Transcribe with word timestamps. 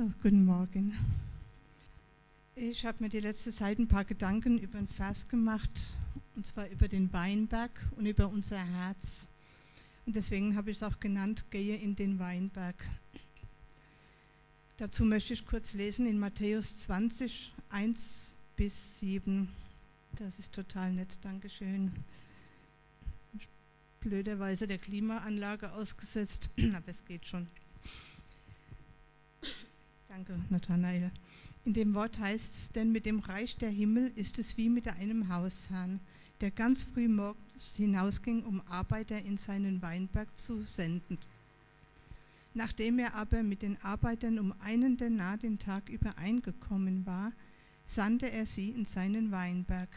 So, 0.00 0.10
guten 0.22 0.46
Morgen. 0.46 0.94
Ich 2.54 2.86
habe 2.86 3.02
mir 3.02 3.10
die 3.10 3.20
letzte 3.20 3.52
Zeit 3.52 3.78
ein 3.78 3.86
paar 3.86 4.06
Gedanken 4.06 4.56
über 4.56 4.78
einen 4.78 4.88
Vers 4.88 5.28
gemacht, 5.28 5.70
und 6.34 6.46
zwar 6.46 6.66
über 6.68 6.88
den 6.88 7.12
Weinberg 7.12 7.70
und 7.98 8.06
über 8.06 8.28
unser 8.28 8.56
Herz. 8.56 9.26
Und 10.06 10.16
deswegen 10.16 10.56
habe 10.56 10.70
ich 10.70 10.78
es 10.78 10.82
auch 10.82 11.00
genannt, 11.00 11.44
gehe 11.50 11.76
in 11.76 11.96
den 11.96 12.18
Weinberg. 12.18 12.76
Dazu 14.78 15.04
möchte 15.04 15.34
ich 15.34 15.44
kurz 15.44 15.74
lesen 15.74 16.06
in 16.06 16.18
Matthäus 16.18 16.78
20, 16.78 17.52
1 17.68 18.32
bis 18.56 19.00
7. 19.00 19.50
Das 20.16 20.38
ist 20.38 20.54
total 20.54 20.94
nett, 20.94 21.18
Dankeschön. 21.20 21.92
Blöderweise 24.00 24.66
der 24.66 24.78
Klimaanlage 24.78 25.70
ausgesetzt, 25.72 26.48
aber 26.74 26.88
es 26.88 27.04
geht 27.04 27.26
schon. 27.26 27.48
Danke, 30.10 30.40
Nathanael. 30.50 31.12
In 31.64 31.72
dem 31.72 31.94
Wort 31.94 32.18
heißt 32.18 32.52
es, 32.52 32.72
denn 32.72 32.90
mit 32.90 33.06
dem 33.06 33.20
Reich 33.20 33.56
der 33.58 33.70
Himmel 33.70 34.10
ist 34.16 34.40
es 34.40 34.56
wie 34.56 34.68
mit 34.68 34.88
einem 34.88 35.32
Hausherrn, 35.32 36.00
der 36.40 36.50
ganz 36.50 36.82
früh 36.82 37.06
morgens 37.06 37.76
hinausging, 37.76 38.42
um 38.42 38.60
Arbeiter 38.68 39.22
in 39.22 39.38
seinen 39.38 39.80
Weinberg 39.82 40.26
zu 40.36 40.64
senden. 40.64 41.16
Nachdem 42.54 42.98
er 42.98 43.14
aber 43.14 43.44
mit 43.44 43.62
den 43.62 43.80
Arbeitern 43.84 44.40
um 44.40 44.52
einen 44.64 44.96
Denar 44.96 45.38
den 45.38 45.60
Tag 45.60 45.88
übereingekommen 45.88 47.06
war, 47.06 47.30
sandte 47.86 48.32
er 48.32 48.46
sie 48.46 48.70
in 48.70 48.86
seinen 48.86 49.30
Weinberg. 49.30 49.90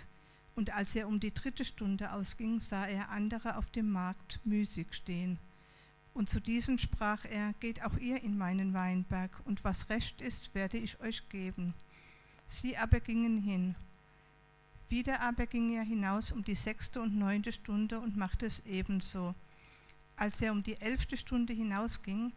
Und 0.55 0.75
als 0.75 0.95
er 0.95 1.07
um 1.07 1.19
die 1.19 1.33
dritte 1.33 1.65
Stunde 1.65 2.13
ausging, 2.13 2.59
sah 2.59 2.85
er 2.85 3.09
andere 3.09 3.57
auf 3.57 3.71
dem 3.71 3.89
Markt 3.89 4.39
müßig 4.43 4.93
stehen. 4.93 5.39
Und 6.13 6.29
zu 6.29 6.39
diesen 6.39 6.77
sprach 6.77 7.25
er, 7.25 7.53
geht 7.59 7.83
auch 7.83 7.97
ihr 7.97 8.21
in 8.21 8.37
meinen 8.37 8.73
Weinberg, 8.73 9.31
und 9.45 9.63
was 9.63 9.89
recht 9.89 10.21
ist, 10.21 10.53
werde 10.53 10.77
ich 10.77 10.99
euch 10.99 11.27
geben. 11.29 11.73
Sie 12.47 12.77
aber 12.77 12.99
gingen 12.99 13.37
hin. 13.37 13.75
Wieder 14.89 15.21
aber 15.21 15.47
ging 15.47 15.73
er 15.73 15.83
hinaus 15.83 16.31
um 16.31 16.43
die 16.43 16.53
sechste 16.53 17.01
und 17.01 17.17
neunte 17.17 17.51
Stunde 17.51 17.99
und 17.99 18.15
machte 18.15 18.45
es 18.45 18.59
ebenso. 18.65 19.33
Als 20.15 20.39
er 20.41 20.51
um 20.51 20.61
die 20.61 20.79
elfte 20.79 21.17
Stunde 21.17 21.53
hinausging, 21.53 22.31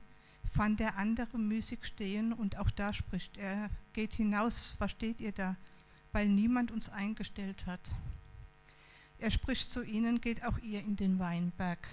fand 0.55 0.81
der 0.81 0.97
andere 0.97 1.39
müßig 1.39 1.85
stehen, 1.85 2.33
und 2.33 2.57
auch 2.57 2.71
da 2.71 2.95
spricht 2.95 3.37
er, 3.37 3.69
geht 3.93 4.15
hinaus, 4.15 4.75
was 4.79 4.93
steht 4.93 5.21
ihr 5.21 5.33
da, 5.33 5.57
weil 6.13 6.29
niemand 6.29 6.71
uns 6.71 6.89
eingestellt 6.89 7.67
hat. 7.67 7.81
Er 9.19 9.31
spricht 9.31 9.71
zu 9.71 9.83
ihnen, 9.83 10.23
geht 10.23 10.45
auch 10.45 10.59
ihr 10.59 10.81
in 10.81 10.97
den 10.97 11.19
Weinberg. 11.19 11.87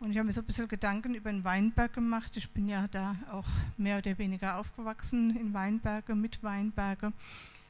Und 0.00 0.12
ich 0.12 0.18
habe 0.18 0.28
mir 0.28 0.32
so 0.32 0.42
ein 0.42 0.46
bisschen 0.46 0.68
Gedanken 0.68 1.14
über 1.14 1.30
den 1.30 1.42
Weinberg 1.42 1.92
gemacht. 1.92 2.36
Ich 2.36 2.48
bin 2.50 2.68
ja 2.68 2.86
da 2.86 3.16
auch 3.32 3.46
mehr 3.76 3.98
oder 3.98 4.16
weniger 4.16 4.56
aufgewachsen 4.56 5.36
in 5.36 5.52
Weinberge, 5.52 6.14
mit 6.14 6.40
Weinberge. 6.44 7.12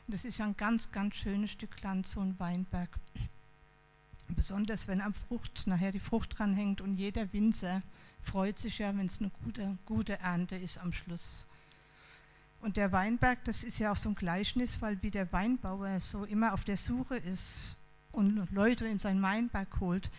Das 0.09 0.27
ist 0.27 0.39
ja 0.39 0.45
ein 0.45 0.57
ganz, 0.57 0.93
ganz 0.93 1.17
schönes 1.17 1.51
Stück 1.51 1.81
Land, 1.83 2.07
so 2.07 2.21
ein 2.21 2.39
Weinberg. 2.39 2.91
Besonders 4.29 4.89
wenn 4.89 5.01
am 5.01 5.15
Frucht 5.15 5.67
nachher 5.67 5.91
die 5.91 6.01
Frucht 6.01 6.39
dranhängt 6.39 6.83
und 6.83 6.97
jeder 6.97 7.33
Winzer 7.33 7.83
freut 8.21 8.59
sich 8.59 8.79
ja, 8.79 8.95
wenn 8.95 9.07
es 9.07 9.21
eine 9.21 9.31
gute, 9.43 9.79
gute 9.87 10.19
Ernte 10.19 10.57
ist 10.57 10.79
am 10.79 10.93
Schluss. 10.93 11.47
Und 12.61 12.77
der 12.77 12.93
Weinberg, 12.93 13.43
das 13.45 13.65
ist 13.65 13.79
ja 13.79 13.93
auch 13.93 13.97
so 13.97 14.11
ein 14.11 14.15
Gleichnis, 14.15 14.83
weil 14.83 15.01
wie 15.03 15.11
der 15.11 15.33
Weinbauer 15.33 15.99
so 16.01 16.25
immer 16.25 16.53
auf 16.53 16.65
der 16.65 16.77
Suche 16.77 17.17
ist 17.17 17.79
und 18.13 18.51
Leute 18.51 18.87
in 18.87 18.99
seinen 18.99 19.23
Weinberg 19.23 19.81
holt, 19.81 20.11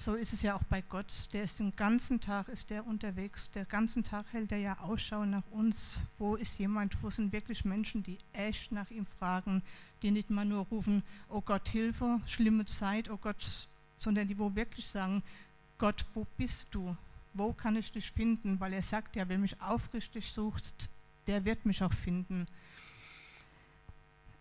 so 0.00 0.14
ist 0.14 0.32
es 0.32 0.40
ja 0.40 0.54
auch 0.56 0.62
bei 0.62 0.80
Gott. 0.80 1.28
Der 1.34 1.44
ist 1.44 1.58
den 1.58 1.76
ganzen 1.76 2.20
Tag 2.20 2.48
ist 2.48 2.70
der 2.70 2.86
unterwegs. 2.86 3.50
Der 3.50 3.66
ganzen 3.66 4.02
Tag 4.02 4.24
hält 4.32 4.50
er 4.50 4.58
ja 4.58 4.78
Ausschau 4.78 5.26
nach 5.26 5.46
uns. 5.50 6.00
Wo 6.18 6.36
ist 6.36 6.58
jemand? 6.58 6.96
Wo 7.02 7.10
sind 7.10 7.32
wirklich 7.32 7.66
Menschen, 7.66 8.02
die 8.02 8.16
echt 8.32 8.72
nach 8.72 8.90
ihm 8.90 9.04
fragen, 9.04 9.62
die 10.00 10.10
nicht 10.10 10.30
mal 10.30 10.46
nur 10.46 10.64
rufen, 10.64 11.02
oh 11.28 11.42
Gott, 11.42 11.68
Hilfe, 11.68 12.18
schlimme 12.26 12.64
Zeit, 12.64 13.10
oh 13.10 13.18
Gott, 13.18 13.68
sondern 13.98 14.26
die 14.26 14.38
wo 14.38 14.54
wirklich 14.54 14.88
sagen, 14.88 15.22
Gott, 15.76 16.06
wo 16.14 16.26
bist 16.38 16.68
du? 16.70 16.96
Wo 17.34 17.52
kann 17.52 17.76
ich 17.76 17.92
dich 17.92 18.10
finden? 18.10 18.58
Weil 18.58 18.72
er 18.72 18.82
sagt 18.82 19.16
ja, 19.16 19.28
wer 19.28 19.38
mich 19.38 19.60
aufrichtig 19.60 20.32
sucht, 20.32 20.88
der 21.26 21.44
wird 21.44 21.66
mich 21.66 21.82
auch 21.82 21.92
finden. 21.92 22.46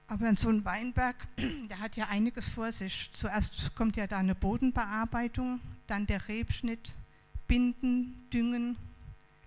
Aber 0.10 0.36
so 0.36 0.50
ein 0.50 0.66
Weinberg, 0.66 1.16
der 1.70 1.80
hat 1.80 1.96
ja 1.96 2.08
einiges 2.08 2.50
vor 2.50 2.72
sich. 2.72 3.12
Zuerst 3.14 3.76
kommt 3.76 3.96
ja 3.96 4.08
da 4.08 4.18
eine 4.18 4.34
Bodenbearbeitung, 4.34 5.60
dann 5.86 6.08
der 6.08 6.28
Rebschnitt, 6.28 6.96
Binden, 7.48 8.28
Düngen, 8.34 8.76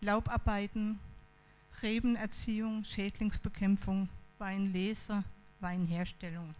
Laubarbeiten, 0.00 1.00
Rebenerziehung, 1.82 2.84
Schädlingsbekämpfung, 2.84 4.08
Weinlese, 4.38 5.24
Weinherstellung. 5.58 6.54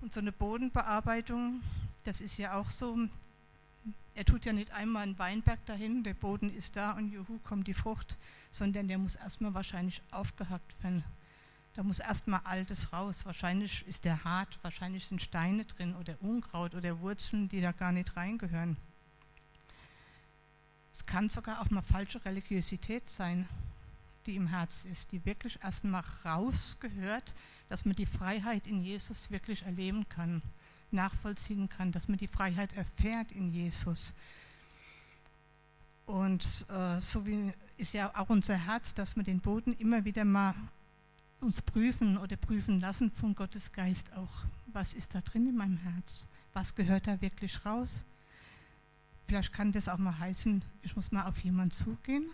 Und 0.00 0.14
so 0.14 0.20
eine 0.20 0.32
Bodenbearbeitung, 0.32 1.60
das 2.04 2.22
ist 2.22 2.38
ja 2.38 2.54
auch 2.54 2.70
so, 2.70 2.96
er 4.14 4.24
tut 4.24 4.46
ja 4.46 4.54
nicht 4.54 4.70
einmal 4.70 5.02
einen 5.02 5.18
Weinberg 5.18 5.62
dahin, 5.66 6.02
der 6.02 6.14
Boden 6.14 6.50
ist 6.56 6.76
da 6.76 6.92
und 6.92 7.12
juhu, 7.12 7.40
kommt 7.44 7.66
die 7.66 7.74
Frucht, 7.74 8.16
sondern 8.50 8.88
der 8.88 8.96
muss 8.96 9.16
erstmal 9.16 9.52
wahrscheinlich 9.52 10.00
aufgehackt 10.12 10.82
werden 10.82 11.04
da 11.76 11.82
muss 11.82 11.98
erstmal 11.98 12.40
Altes 12.44 12.90
raus. 12.90 13.26
Wahrscheinlich 13.26 13.86
ist 13.86 14.06
der 14.06 14.24
hart, 14.24 14.58
wahrscheinlich 14.62 15.04
sind 15.04 15.20
Steine 15.20 15.66
drin 15.66 15.94
oder 15.96 16.16
Unkraut 16.22 16.74
oder 16.74 17.00
Wurzeln, 17.00 17.50
die 17.50 17.60
da 17.60 17.72
gar 17.72 17.92
nicht 17.92 18.16
reingehören. 18.16 18.78
Es 20.94 21.04
kann 21.04 21.28
sogar 21.28 21.60
auch 21.60 21.68
mal 21.68 21.82
falsche 21.82 22.24
Religiosität 22.24 23.10
sein, 23.10 23.46
die 24.24 24.36
im 24.36 24.46
Herz 24.46 24.86
ist, 24.86 25.12
die 25.12 25.22
wirklich 25.26 25.62
erstmal 25.62 26.02
rausgehört, 26.24 27.34
dass 27.68 27.84
man 27.84 27.94
die 27.94 28.06
Freiheit 28.06 28.66
in 28.66 28.82
Jesus 28.82 29.30
wirklich 29.30 29.62
erleben 29.62 30.08
kann, 30.08 30.40
nachvollziehen 30.90 31.68
kann, 31.68 31.92
dass 31.92 32.08
man 32.08 32.16
die 32.16 32.26
Freiheit 32.26 32.72
erfährt 32.72 33.32
in 33.32 33.52
Jesus. 33.52 34.14
Und 36.06 36.64
äh, 36.70 37.00
so 37.00 37.26
wie 37.26 37.52
ist 37.76 37.92
ja 37.92 38.16
auch 38.16 38.30
unser 38.30 38.56
Herz, 38.56 38.94
dass 38.94 39.14
man 39.14 39.26
den 39.26 39.40
Boden 39.40 39.74
immer 39.74 40.06
wieder 40.06 40.24
mal 40.24 40.54
uns 41.40 41.62
prüfen 41.62 42.18
oder 42.18 42.36
prüfen 42.36 42.80
lassen 42.80 43.10
von 43.10 43.34
Gottes 43.34 43.72
Geist 43.72 44.12
auch, 44.14 44.44
was 44.72 44.94
ist 44.94 45.14
da 45.14 45.20
drin 45.20 45.48
in 45.48 45.56
meinem 45.56 45.76
Herz? 45.78 46.26
Was 46.52 46.74
gehört 46.74 47.06
da 47.06 47.20
wirklich 47.20 47.64
raus? 47.64 48.04
Vielleicht 49.26 49.52
kann 49.52 49.72
das 49.72 49.88
auch 49.88 49.98
mal 49.98 50.18
heißen, 50.18 50.62
ich 50.82 50.94
muss 50.96 51.12
mal 51.12 51.26
auf 51.26 51.38
jemanden 51.40 51.72
zugehen. 51.72 52.26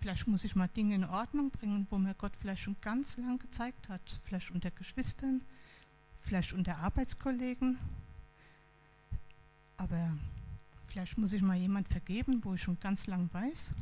Vielleicht 0.00 0.26
muss 0.26 0.44
ich 0.44 0.54
mal 0.54 0.68
Dinge 0.68 0.94
in 0.94 1.04
Ordnung 1.04 1.50
bringen, 1.50 1.86
wo 1.90 1.98
mir 1.98 2.14
Gott 2.14 2.32
vielleicht 2.40 2.62
schon 2.62 2.76
ganz 2.80 3.16
lang 3.16 3.38
gezeigt 3.38 3.88
hat. 3.88 4.20
Vielleicht 4.22 4.50
unter 4.50 4.70
Geschwistern, 4.70 5.40
vielleicht 6.20 6.52
unter 6.52 6.76
Arbeitskollegen. 6.78 7.78
Aber 9.76 10.16
vielleicht 10.86 11.18
muss 11.18 11.32
ich 11.32 11.42
mal 11.42 11.56
jemand 11.56 11.88
vergeben, 11.88 12.44
wo 12.44 12.54
ich 12.54 12.62
schon 12.62 12.78
ganz 12.78 13.06
lang 13.06 13.28
weiß. 13.32 13.74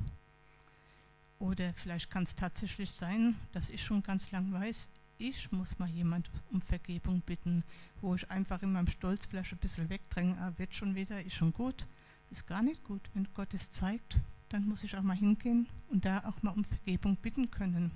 Oder 1.38 1.72
vielleicht 1.74 2.10
kann 2.10 2.22
es 2.22 2.34
tatsächlich 2.34 2.90
sein, 2.90 3.36
dass 3.52 3.70
ich 3.70 3.84
schon 3.84 4.02
ganz 4.02 4.30
lang 4.30 4.52
weiß, 4.52 4.88
ich 5.18 5.50
muss 5.50 5.78
mal 5.78 5.88
jemand 5.88 6.30
um 6.50 6.60
Vergebung 6.60 7.22
bitten, 7.22 7.64
wo 8.00 8.14
ich 8.14 8.30
einfach 8.30 8.62
in 8.62 8.72
meinem 8.72 8.88
Stolz 8.88 9.26
vielleicht 9.26 9.52
ein 9.52 9.58
bisschen 9.58 9.88
wegdränge, 9.88 10.36
ah, 10.38 10.52
wird 10.58 10.74
schon 10.74 10.94
wieder, 10.94 11.22
ist 11.24 11.34
schon 11.34 11.52
gut. 11.52 11.86
Ist 12.30 12.46
gar 12.46 12.62
nicht 12.62 12.84
gut. 12.84 13.08
Wenn 13.14 13.28
Gott 13.34 13.54
es 13.54 13.70
zeigt, 13.70 14.20
dann 14.48 14.66
muss 14.66 14.84
ich 14.84 14.96
auch 14.96 15.02
mal 15.02 15.16
hingehen 15.16 15.68
und 15.88 16.04
da 16.04 16.24
auch 16.24 16.42
mal 16.42 16.50
um 16.50 16.64
Vergebung 16.64 17.16
bitten 17.16 17.50
können. 17.50 17.92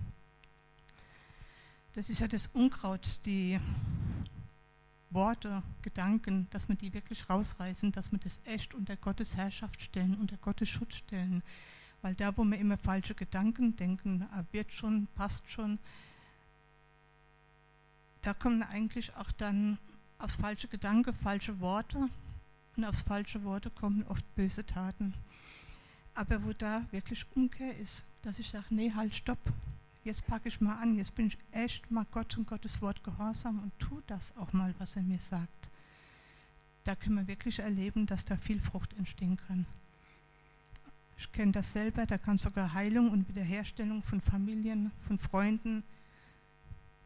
Das 1.95 2.09
ist 2.09 2.21
ja 2.21 2.29
das 2.29 2.47
Unkraut, 2.49 3.19
die 3.27 3.59
Worte, 5.11 5.63
Gedanken, 5.83 6.47
dass 6.51 6.69
wir 6.69 6.77
die 6.77 6.95
wirklich 6.95 7.29
rausreißen, 7.29 7.91
dass 7.91 8.13
wir 8.13 8.19
das 8.19 8.41
echt 8.45 8.75
unter 8.75 8.97
Gottes 8.97 9.37
Herrschaft 9.37 9.83
stellen, 9.83 10.15
unter 10.15 10.37
Gottes 10.37 10.69
Schutz 10.69 10.95
stellen. 10.95 11.43
Weil 12.03 12.15
da, 12.15 12.37
wo 12.37 12.45
wir 12.45 12.59
immer 12.59 12.79
falsche 12.79 13.15
Gedanken 13.15 13.77
denken, 13.77 14.27
ah, 14.33 14.45
wird 14.53 14.73
schon, 14.73 15.07
passt 15.15 15.51
schon, 15.51 15.79
da 18.23 18.35
kommen 18.35 18.63
eigentlich 18.63 19.15
auch 19.17 19.33
dann 19.33 19.79
aus 20.19 20.37
falsche 20.37 20.69
Gedanken 20.69 21.15
falsche 21.15 21.61
Worte 21.61 22.09
und 22.77 22.85
aus 22.85 23.01
falsche 23.03 23.43
Worte 23.45 23.71
kommen 23.71 24.05
oft 24.09 24.25
böse 24.35 24.65
Taten. 24.65 25.15
Aber 26.15 26.45
wo 26.45 26.53
da 26.53 26.85
wirklich 26.91 27.25
Umkehr 27.35 27.77
ist, 27.79 28.05
dass 28.23 28.39
ich 28.39 28.51
sage, 28.51 28.67
nee, 28.71 28.93
halt, 28.95 29.15
stopp, 29.15 29.39
jetzt 30.05 30.27
packe 30.27 30.49
ich 30.49 30.61
mal 30.61 30.77
an, 30.77 30.95
jetzt 30.95 31.15
bin 31.15 31.29
ich 31.29 31.39
echt 31.53 31.91
mal 31.91 32.07
Gott 32.11 32.37
und 32.37 32.47
Gottes 32.47 32.83
Wort 32.83 33.03
gehorsam 33.05 33.61
und 33.61 33.73
tu 33.79 34.03
das 34.07 34.37
auch 34.37 34.53
mal, 34.53 34.75
was 34.79 34.97
er 34.97 35.03
mir 35.03 35.19
sagt. 35.19 35.71
Da 36.85 36.95
können 36.95 37.17
wir 37.17 37.27
wirklich 37.27 37.59
erleben, 37.59 38.07
dass 38.07 38.25
da 38.25 38.37
viel 38.37 38.61
Frucht 38.61 38.93
entstehen 38.95 39.37
kann. 39.37 39.67
Ich 41.21 41.31
kenne 41.33 41.53
das 41.53 41.75
selber, 41.75 42.07
da 42.07 42.17
kann 42.17 42.39
sogar 42.39 42.73
Heilung 42.73 43.11
und 43.11 43.29
Wiederherstellung 43.29 44.03
von 44.03 44.23
Familien, 44.23 44.91
von 45.07 45.19
Freunden, 45.19 45.85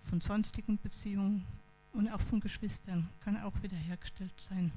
von 0.08 0.20
sonstigen 0.20 0.78
Beziehungen 0.78 1.44
und 1.92 2.08
auch 2.08 2.20
von 2.20 2.38
Geschwistern 2.38 3.08
kann 3.24 3.36
auch 3.42 3.60
wiederhergestellt 3.60 4.32
sein. 4.38 4.70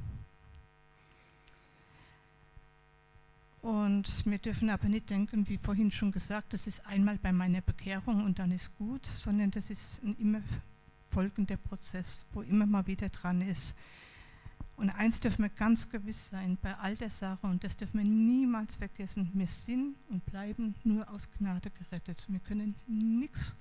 Und 3.62 4.26
wir 4.26 4.40
dürfen 4.40 4.72
aber 4.72 4.88
nicht 4.88 5.12
denken, 5.12 5.48
wie 5.48 5.60
vorhin 5.60 5.92
schon 5.92 6.12
gesagt, 6.12 6.54
das 6.54 6.66
ist 6.66 6.84
einmal 6.88 7.20
bei 7.20 7.32
meiner 7.32 7.62
Bekehrung 7.62 8.26
und 8.26 8.40
dann 8.40 8.50
ist 8.50 8.76
gut, 8.80 9.06
sondern 9.06 9.52
das 9.52 9.70
ist 9.70 10.02
ein 10.04 10.16
immer 10.18 10.42
folgender 11.12 11.58
Prozess, 11.58 12.26
wo 12.34 12.42
immer 12.42 12.66
mal 12.66 12.88
wieder 12.88 13.10
dran 13.10 13.42
ist. 13.42 13.76
Und 14.78 14.92
eins 14.92 15.20
dürfen 15.20 15.42
wir 15.42 15.50
ganz 15.50 15.90
gewiss 15.90 16.30
sein 16.30 16.58
bei 16.62 16.76
all 16.78 16.96
der 16.96 17.10
Sache, 17.10 17.48
und 17.48 17.64
das 17.64 17.76
dürfen 17.76 17.98
wir 17.98 18.08
niemals 18.08 18.76
vergessen, 18.76 19.32
wir 19.34 19.48
sind 19.48 19.96
und 20.10 20.24
bleiben 20.26 20.76
nur 20.84 21.10
aus 21.10 21.28
Gnade 21.32 21.72
gerettet. 21.72 22.26
Wir 22.30 22.40
können 22.40 22.76
nichts 22.86 23.56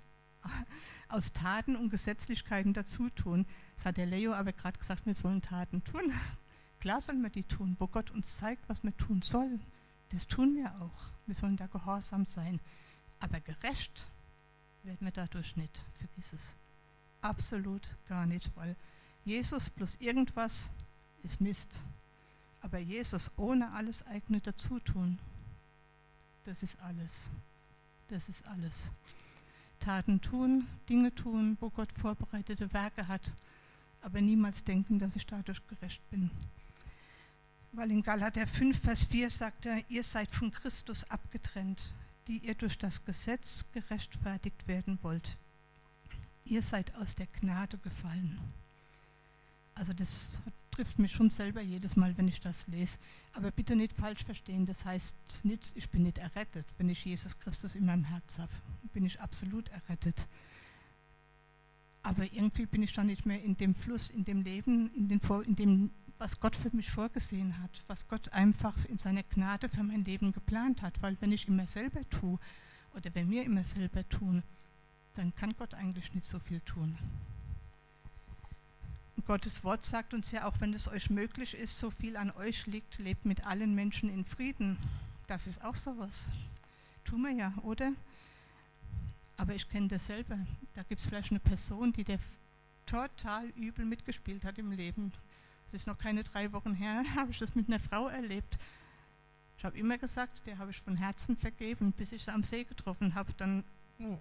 aus 1.08 1.32
Taten 1.32 1.74
und 1.74 1.88
Gesetzlichkeiten 1.88 2.74
dazu 2.74 3.08
tun. 3.10 3.46
Das 3.76 3.86
hat 3.86 3.96
der 3.96 4.06
Leo 4.06 4.34
aber 4.34 4.52
gerade 4.52 4.78
gesagt, 4.78 5.06
wir 5.06 5.14
sollen 5.14 5.40
Taten 5.40 5.82
tun. 5.84 6.12
Klar 6.80 7.00
sollen 7.00 7.22
wir 7.22 7.30
die 7.30 7.44
tun, 7.44 7.76
wo 7.78 7.86
Gott 7.86 8.10
uns 8.10 8.36
zeigt, 8.36 8.68
was 8.68 8.84
wir 8.84 8.94
tun 8.96 9.22
sollen. 9.22 9.60
Das 10.10 10.26
tun 10.26 10.54
wir 10.54 10.70
auch. 10.82 11.10
Wir 11.26 11.34
sollen 11.34 11.56
da 11.56 11.66
gehorsam 11.66 12.26
sein. 12.26 12.60
Aber 13.20 13.40
gerecht 13.40 14.06
werden 14.82 15.04
wir 15.06 15.12
dadurch 15.12 15.56
nicht. 15.56 15.82
Vergiss 15.94 16.34
es. 16.34 16.52
Absolut 17.22 17.96
gar 18.06 18.26
nicht, 18.26 18.54
weil 18.54 18.76
Jesus 19.24 19.70
plus 19.70 19.96
irgendwas 19.98 20.70
ist 21.26 21.40
Mist. 21.40 21.70
Aber 22.62 22.78
Jesus 22.78 23.30
ohne 23.36 23.70
alles 23.72 24.06
eigene 24.06 24.40
dazutun, 24.40 25.18
das 26.44 26.62
ist 26.62 26.78
alles. 26.80 27.28
Das 28.08 28.28
ist 28.28 28.46
alles. 28.46 28.92
Taten 29.80 30.20
tun, 30.20 30.66
Dinge 30.88 31.14
tun, 31.14 31.58
wo 31.60 31.70
Gott 31.70 31.92
vorbereitete 31.96 32.72
Werke 32.72 33.08
hat, 33.08 33.32
aber 34.00 34.20
niemals 34.20 34.64
denken, 34.64 34.98
dass 34.98 35.16
ich 35.16 35.26
dadurch 35.26 35.66
gerecht 35.66 36.08
bin. 36.10 36.30
Weil 37.72 37.90
in 37.90 38.02
Galater 38.02 38.46
5, 38.46 38.80
Vers 38.80 39.04
4 39.04 39.28
sagt 39.28 39.66
er, 39.66 39.82
ihr 39.90 40.02
seid 40.02 40.30
von 40.30 40.50
Christus 40.50 41.04
abgetrennt, 41.10 41.92
die 42.26 42.38
ihr 42.38 42.54
durch 42.54 42.78
das 42.78 43.04
Gesetz 43.04 43.64
gerechtfertigt 43.72 44.66
werden 44.66 44.98
wollt. 45.02 45.36
Ihr 46.44 46.62
seid 46.62 46.94
aus 46.94 47.16
der 47.16 47.26
Gnade 47.26 47.76
gefallen. 47.78 48.38
Also 49.74 49.92
das 49.92 50.38
trifft 50.76 50.98
mich 50.98 51.12
schon 51.12 51.30
selber 51.30 51.62
jedes 51.62 51.96
Mal, 51.96 52.16
wenn 52.18 52.28
ich 52.28 52.40
das 52.40 52.66
lese. 52.66 52.98
Aber 53.32 53.50
bitte 53.50 53.74
nicht 53.74 53.94
falsch 53.94 54.24
verstehen, 54.24 54.66
das 54.66 54.84
heißt 54.84 55.16
nicht, 55.44 55.72
ich 55.74 55.88
bin 55.88 56.02
nicht 56.02 56.18
errettet. 56.18 56.66
Wenn 56.76 56.90
ich 56.90 57.02
Jesus 57.02 57.38
Christus 57.38 57.74
in 57.74 57.86
meinem 57.86 58.04
Herz 58.04 58.38
habe, 58.38 58.52
bin 58.92 59.06
ich 59.06 59.18
absolut 59.20 59.70
errettet. 59.70 60.28
Aber 62.02 62.24
irgendwie 62.24 62.66
bin 62.66 62.82
ich 62.82 62.92
dann 62.92 63.06
nicht 63.06 63.24
mehr 63.24 63.42
in 63.42 63.56
dem 63.56 63.74
Fluss, 63.74 64.10
in 64.10 64.26
dem 64.26 64.42
Leben, 64.42 64.92
in, 64.94 65.08
den, 65.08 65.20
in 65.46 65.56
dem, 65.56 65.90
was 66.18 66.40
Gott 66.40 66.54
für 66.54 66.70
mich 66.76 66.90
vorgesehen 66.90 67.58
hat, 67.62 67.82
was 67.86 68.06
Gott 68.06 68.28
einfach 68.34 68.76
in 68.84 68.98
seiner 68.98 69.22
Gnade 69.22 69.70
für 69.70 69.82
mein 69.82 70.04
Leben 70.04 70.32
geplant 70.32 70.82
hat. 70.82 71.00
Weil 71.00 71.16
wenn 71.20 71.32
ich 71.32 71.48
immer 71.48 71.66
selber 71.66 72.06
tue 72.10 72.38
oder 72.94 73.14
wenn 73.14 73.30
wir 73.30 73.44
immer 73.44 73.64
selber 73.64 74.06
tun, 74.10 74.42
dann 75.14 75.34
kann 75.34 75.56
Gott 75.56 75.72
eigentlich 75.72 76.12
nicht 76.14 76.26
so 76.26 76.38
viel 76.38 76.60
tun. 76.60 76.98
Gottes 79.24 79.64
Wort 79.64 79.84
sagt 79.84 80.14
uns 80.14 80.30
ja 80.30 80.46
auch, 80.46 80.60
wenn 80.60 80.74
es 80.74 80.88
euch 80.88 81.10
möglich 81.10 81.54
ist, 81.54 81.78
so 81.78 81.90
viel 81.90 82.16
an 82.16 82.30
euch 82.32 82.66
liegt, 82.66 82.98
lebt 82.98 83.24
mit 83.24 83.44
allen 83.46 83.74
Menschen 83.74 84.08
in 84.10 84.24
Frieden. 84.24 84.76
Das 85.26 85.46
ist 85.46 85.64
auch 85.64 85.74
sowas. 85.74 86.26
Tun 87.04 87.22
wir 87.22 87.32
ja, 87.32 87.54
oder? 87.62 87.92
Aber 89.36 89.54
ich 89.54 89.68
kenne 89.68 89.88
das 89.88 90.06
selber. 90.06 90.38
Da 90.74 90.82
gibt 90.82 91.00
es 91.00 91.06
vielleicht 91.06 91.30
eine 91.30 91.40
Person, 91.40 91.92
die 91.92 92.04
der 92.04 92.18
total 92.84 93.46
übel 93.56 93.84
mitgespielt 93.84 94.44
hat 94.44 94.58
im 94.58 94.70
Leben. 94.70 95.12
Es 95.68 95.80
ist 95.80 95.86
noch 95.86 95.98
keine 95.98 96.22
drei 96.22 96.52
Wochen 96.52 96.74
her, 96.74 97.02
habe 97.16 97.32
ich 97.32 97.38
das 97.38 97.54
mit 97.54 97.68
einer 97.68 97.80
Frau 97.80 98.08
erlebt. 98.08 98.56
Ich 99.58 99.64
habe 99.64 99.76
immer 99.78 99.98
gesagt, 99.98 100.46
der 100.46 100.58
habe 100.58 100.70
ich 100.70 100.80
von 100.80 100.96
Herzen 100.96 101.36
vergeben, 101.36 101.92
bis 101.92 102.12
ich 102.12 102.22
sie 102.22 102.32
am 102.32 102.44
See 102.44 102.64
getroffen 102.64 103.14
habe. 103.14 103.32
Dann, 103.34 103.64
oh, 103.98 104.18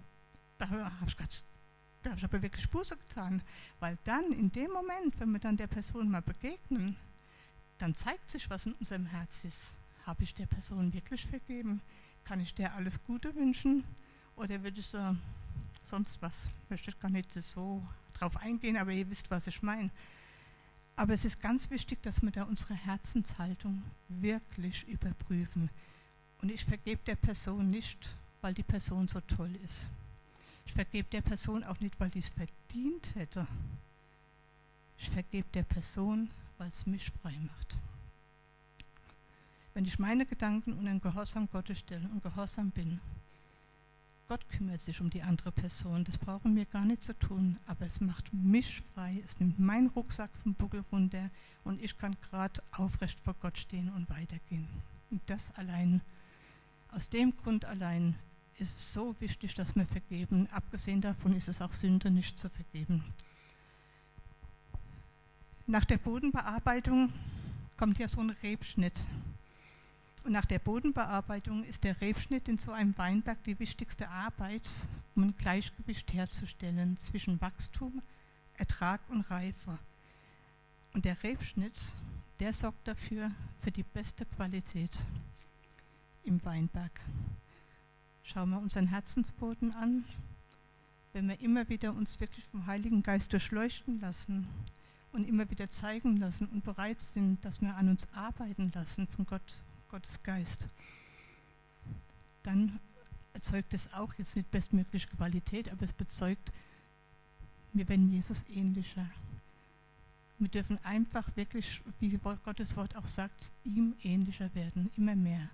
da 0.58 0.68
habe 0.68 0.90
ich 1.06 1.16
gedacht, 1.16 1.44
da 2.06 2.10
habe 2.10 2.20
ich 2.20 2.24
aber 2.24 2.40
wirklich 2.40 2.70
Buße 2.70 2.96
getan. 2.96 3.42
Weil 3.80 3.98
dann, 4.04 4.30
in 4.30 4.52
dem 4.52 4.70
Moment, 4.70 5.18
wenn 5.18 5.32
wir 5.32 5.40
dann 5.40 5.56
der 5.56 5.66
Person 5.66 6.08
mal 6.08 6.22
begegnen, 6.22 6.96
dann 7.78 7.96
zeigt 7.96 8.30
sich, 8.30 8.48
was 8.48 8.64
in 8.64 8.74
unserem 8.74 9.06
Herz 9.06 9.44
ist. 9.44 9.74
Habe 10.06 10.22
ich 10.22 10.32
der 10.32 10.46
Person 10.46 10.92
wirklich 10.92 11.26
vergeben? 11.26 11.80
Kann 12.24 12.38
ich 12.38 12.54
der 12.54 12.74
alles 12.74 13.02
Gute 13.02 13.34
wünschen? 13.34 13.82
Oder 14.36 14.62
würde 14.62 14.78
ich 14.78 14.86
so 14.86 15.16
sonst 15.82 16.22
was? 16.22 16.48
Möchte 16.68 16.90
ich 16.90 17.00
gar 17.00 17.10
nicht 17.10 17.32
so 17.32 17.82
drauf 18.14 18.36
eingehen, 18.36 18.76
aber 18.76 18.92
ihr 18.92 19.10
wisst, 19.10 19.28
was 19.32 19.48
ich 19.48 19.60
meine. 19.60 19.90
Aber 20.94 21.12
es 21.12 21.24
ist 21.24 21.40
ganz 21.40 21.70
wichtig, 21.70 22.02
dass 22.04 22.22
wir 22.22 22.30
da 22.30 22.44
unsere 22.44 22.74
Herzenshaltung 22.74 23.82
wirklich 24.08 24.86
überprüfen. 24.86 25.70
Und 26.40 26.50
ich 26.52 26.64
vergebe 26.64 27.02
der 27.04 27.16
Person 27.16 27.68
nicht, 27.68 28.14
weil 28.42 28.54
die 28.54 28.62
Person 28.62 29.08
so 29.08 29.20
toll 29.22 29.56
ist. 29.64 29.90
Ich 30.66 30.72
vergebe 30.72 31.08
der 31.10 31.22
Person 31.22 31.64
auch 31.64 31.80
nicht, 31.80 31.98
weil 31.98 32.10
die 32.10 32.18
es 32.18 32.28
verdient 32.28 33.14
hätte. 33.14 33.46
Ich 34.98 35.08
vergebe 35.10 35.48
der 35.54 35.62
Person, 35.62 36.30
weil 36.58 36.68
es 36.70 36.86
mich 36.86 37.10
frei 37.22 37.38
macht. 37.40 37.78
Wenn 39.74 39.84
ich 39.84 39.98
meine 39.98 40.26
Gedanken 40.26 40.72
unter 40.72 40.98
Gehorsam 40.98 41.48
Gottes 41.50 41.78
stelle 41.80 42.08
und 42.08 42.22
Gehorsam 42.22 42.70
bin, 42.70 43.00
Gott 44.28 44.48
kümmert 44.48 44.80
sich 44.80 45.00
um 45.00 45.08
die 45.08 45.22
andere 45.22 45.52
Person. 45.52 46.02
Das 46.02 46.18
brauchen 46.18 46.56
wir 46.56 46.64
gar 46.64 46.84
nicht 46.84 47.04
zu 47.04 47.16
tun, 47.16 47.58
aber 47.66 47.86
es 47.86 48.00
macht 48.00 48.32
mich 48.32 48.82
frei. 48.94 49.22
Es 49.24 49.38
nimmt 49.38 49.60
meinen 49.60 49.88
Rucksack 49.88 50.30
vom 50.42 50.54
Buckel 50.54 50.84
runter 50.90 51.30
und 51.62 51.80
ich 51.80 51.96
kann 51.96 52.16
gerade 52.22 52.60
aufrecht 52.72 53.20
vor 53.20 53.34
Gott 53.34 53.56
stehen 53.56 53.88
und 53.90 54.10
weitergehen. 54.10 54.66
Und 55.10 55.22
das 55.26 55.54
allein, 55.54 56.00
aus 56.88 57.08
dem 57.08 57.36
Grund 57.36 57.64
allein 57.66 58.16
ist 58.58 58.76
es 58.76 58.92
so 58.94 59.14
wichtig, 59.20 59.54
dass 59.54 59.76
wir 59.76 59.86
vergeben. 59.86 60.48
Abgesehen 60.50 61.00
davon 61.00 61.34
ist 61.34 61.48
es 61.48 61.60
auch 61.60 61.72
Sünde 61.72 62.10
nicht 62.10 62.38
zu 62.38 62.48
vergeben. 62.48 63.04
Nach 65.66 65.84
der 65.84 65.98
Bodenbearbeitung 65.98 67.12
kommt 67.76 67.98
ja 67.98 68.08
so 68.08 68.20
ein 68.20 68.30
Rebschnitt. 68.30 68.98
Und 70.24 70.32
nach 70.32 70.44
der 70.44 70.58
Bodenbearbeitung 70.58 71.64
ist 71.64 71.84
der 71.84 72.00
Rebschnitt 72.00 72.48
in 72.48 72.58
so 72.58 72.72
einem 72.72 72.96
Weinberg 72.98 73.42
die 73.44 73.58
wichtigste 73.58 74.08
Arbeit, 74.08 74.68
um 75.14 75.24
ein 75.24 75.36
Gleichgewicht 75.36 76.12
herzustellen 76.12 76.98
zwischen 76.98 77.40
Wachstum, 77.40 78.02
Ertrag 78.56 79.00
und 79.08 79.22
Reife. 79.30 79.78
Und 80.94 81.04
der 81.04 81.22
Rebschnitt, 81.22 81.78
der 82.40 82.52
sorgt 82.52 82.88
dafür 82.88 83.30
für 83.60 83.70
die 83.70 83.82
beste 83.82 84.24
Qualität 84.24 84.96
im 86.24 86.44
Weinberg. 86.44 87.00
Schauen 88.26 88.50
wir 88.50 88.58
unseren 88.58 88.88
Herzensboden 88.88 89.72
an, 89.72 90.04
wenn 91.12 91.28
wir 91.28 91.40
immer 91.40 91.68
wieder 91.68 91.94
uns 91.94 92.18
wirklich 92.18 92.44
vom 92.46 92.66
Heiligen 92.66 93.04
Geist 93.04 93.32
durchleuchten 93.32 94.00
lassen 94.00 94.48
und 95.12 95.28
immer 95.28 95.48
wieder 95.48 95.70
zeigen 95.70 96.16
lassen 96.16 96.48
und 96.48 96.64
bereit 96.64 97.00
sind, 97.00 97.44
dass 97.44 97.60
wir 97.60 97.76
an 97.76 97.88
uns 97.88 98.08
arbeiten 98.12 98.72
lassen 98.74 99.06
von 99.06 99.26
Gott 99.26 99.62
Gottes 99.88 100.20
Geist, 100.24 100.66
dann 102.42 102.80
erzeugt 103.32 103.72
es 103.74 103.92
auch 103.92 104.12
jetzt 104.14 104.34
nicht 104.34 104.50
bestmögliche 104.50 105.08
Qualität, 105.08 105.70
aber 105.70 105.84
es 105.84 105.92
bezeugt, 105.92 106.50
wir 107.72 107.88
werden 107.88 108.10
Jesus 108.10 108.44
ähnlicher. 108.48 109.08
Wir 110.38 110.48
dürfen 110.48 110.78
einfach 110.84 111.24
wirklich, 111.36 111.80
wie 112.00 112.18
Gottes 112.44 112.76
Wort 112.76 112.96
auch 112.96 113.06
sagt, 113.06 113.52
ihm 113.62 113.94
ähnlicher 114.02 114.52
werden, 114.54 114.90
immer 114.96 115.14
mehr. 115.14 115.48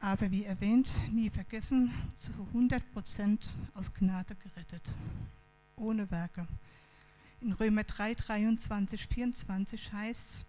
Aber 0.00 0.30
wie 0.30 0.44
erwähnt, 0.44 0.90
nie 1.12 1.30
vergessen, 1.30 1.90
zu 2.18 2.32
100% 2.54 3.38
aus 3.74 3.92
Gnade 3.94 4.34
gerettet, 4.36 4.82
ohne 5.76 6.10
Werke. 6.10 6.46
In 7.40 7.52
Römer 7.52 7.84
3, 7.84 8.14
23, 8.14 9.06
24 9.06 9.92
heißt 9.92 10.20
es, 10.20 10.46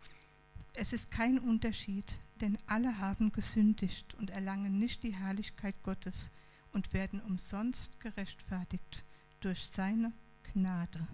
es 0.79 0.93
ist 0.93 1.09
kein 1.09 1.39
Unterschied, 1.39 2.19
denn 2.39 2.57
alle 2.67 2.99
haben 2.99 3.31
gesündigt 3.31 4.13
und 4.15 4.29
erlangen 4.29 4.77
nicht 4.77 5.01
die 5.01 5.15
Herrlichkeit 5.15 5.75
Gottes 5.81 6.29
und 6.71 6.93
werden 6.93 7.19
umsonst 7.21 7.99
gerechtfertigt 7.99 9.03
durch 9.39 9.65
seine 9.73 10.13
Gnade. 10.53 11.07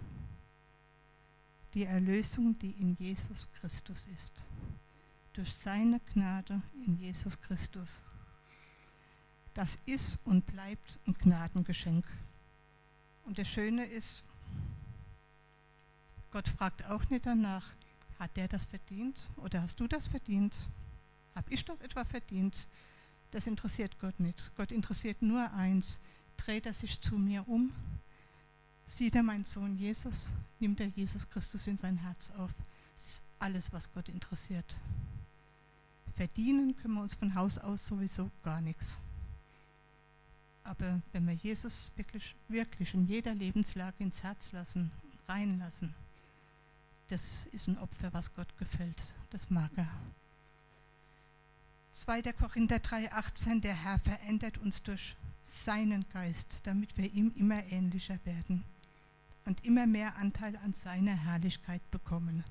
Die 1.72 1.84
Erlösung, 1.84 2.58
die 2.58 2.72
in 2.72 2.94
Jesus 2.98 3.48
Christus 3.52 4.06
ist. 4.14 4.32
Durch 5.32 5.52
seine 5.54 5.98
Gnade 6.12 6.60
in 6.86 6.98
Jesus 6.98 7.40
Christus. 7.40 8.02
Das 9.54 9.78
ist 9.86 10.18
und 10.24 10.46
bleibt 10.46 10.98
ein 11.06 11.14
Gnadengeschenk. 11.14 12.04
Und 13.24 13.38
das 13.38 13.48
Schöne 13.48 13.86
ist, 13.86 14.24
Gott 16.30 16.48
fragt 16.48 16.84
auch 16.84 17.08
nicht 17.10 17.26
danach, 17.26 17.64
hat 18.18 18.36
der 18.36 18.48
das 18.48 18.64
verdient 18.64 19.30
oder 19.36 19.62
hast 19.62 19.78
du 19.78 19.86
das 19.86 20.08
verdient? 20.08 20.68
Habe 21.34 21.52
ich 21.52 21.64
das 21.64 21.80
etwa 21.80 22.04
verdient? 22.04 22.66
Das 23.30 23.46
interessiert 23.46 23.98
Gott 24.00 24.18
nicht. 24.20 24.52
Gott 24.56 24.72
interessiert 24.72 25.22
nur 25.22 25.52
eins. 25.52 26.00
Dreht 26.36 26.66
er 26.66 26.74
sich 26.74 27.00
zu 27.00 27.16
mir 27.16 27.48
um? 27.48 27.72
Sieht 28.86 29.14
er 29.14 29.22
meinen 29.22 29.44
Sohn 29.44 29.76
Jesus? 29.76 30.32
Nimmt 30.58 30.80
er 30.80 30.88
Jesus 30.88 31.28
Christus 31.28 31.66
in 31.66 31.78
sein 31.78 31.96
Herz 31.96 32.30
auf? 32.32 32.50
Das 32.96 33.06
ist 33.06 33.22
alles, 33.38 33.72
was 33.72 33.92
Gott 33.92 34.08
interessiert. 34.08 34.76
Verdienen 36.16 36.76
können 36.76 36.94
wir 36.94 37.02
uns 37.02 37.14
von 37.14 37.34
Haus 37.34 37.58
aus 37.58 37.86
sowieso 37.86 38.30
gar 38.42 38.60
nichts. 38.60 38.98
Aber 40.64 41.00
wenn 41.12 41.26
wir 41.26 41.34
Jesus 41.34 41.92
wirklich, 41.96 42.34
wirklich 42.48 42.94
in 42.94 43.06
jeder 43.06 43.34
Lebenslage 43.34 44.02
ins 44.02 44.22
Herz 44.22 44.50
lassen, 44.52 44.90
reinlassen, 45.28 45.94
das 47.08 47.46
ist 47.52 47.68
ein 47.68 47.78
Opfer, 47.78 48.12
was 48.12 48.34
Gott 48.34 48.56
gefällt. 48.58 49.12
Das 49.30 49.50
mag 49.50 49.70
er. 49.76 49.88
2. 51.92 52.22
Korinther 52.32 52.76
3,18 52.76 53.60
Der 53.60 53.74
Herr 53.74 53.98
verändert 54.00 54.58
uns 54.58 54.82
durch 54.82 55.14
seinen 55.44 56.04
Geist, 56.12 56.60
damit 56.64 56.96
wir 56.96 57.12
ihm 57.12 57.32
immer 57.36 57.62
ähnlicher 57.66 58.18
werden 58.24 58.64
und 59.44 59.64
immer 59.64 59.86
mehr 59.86 60.16
Anteil 60.16 60.56
an 60.56 60.72
seiner 60.72 61.14
Herrlichkeit 61.14 61.82
bekommen. 61.90 62.42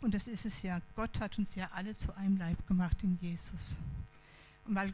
Und 0.00 0.14
das 0.14 0.28
ist 0.28 0.46
es 0.46 0.62
ja. 0.62 0.80
Gott 0.94 1.18
hat 1.20 1.38
uns 1.38 1.54
ja 1.54 1.70
alle 1.72 1.94
zu 1.94 2.14
einem 2.14 2.36
Leib 2.36 2.66
gemacht 2.66 3.02
in 3.02 3.18
Jesus. 3.20 3.76
Und 4.64 4.74
weil 4.74 4.92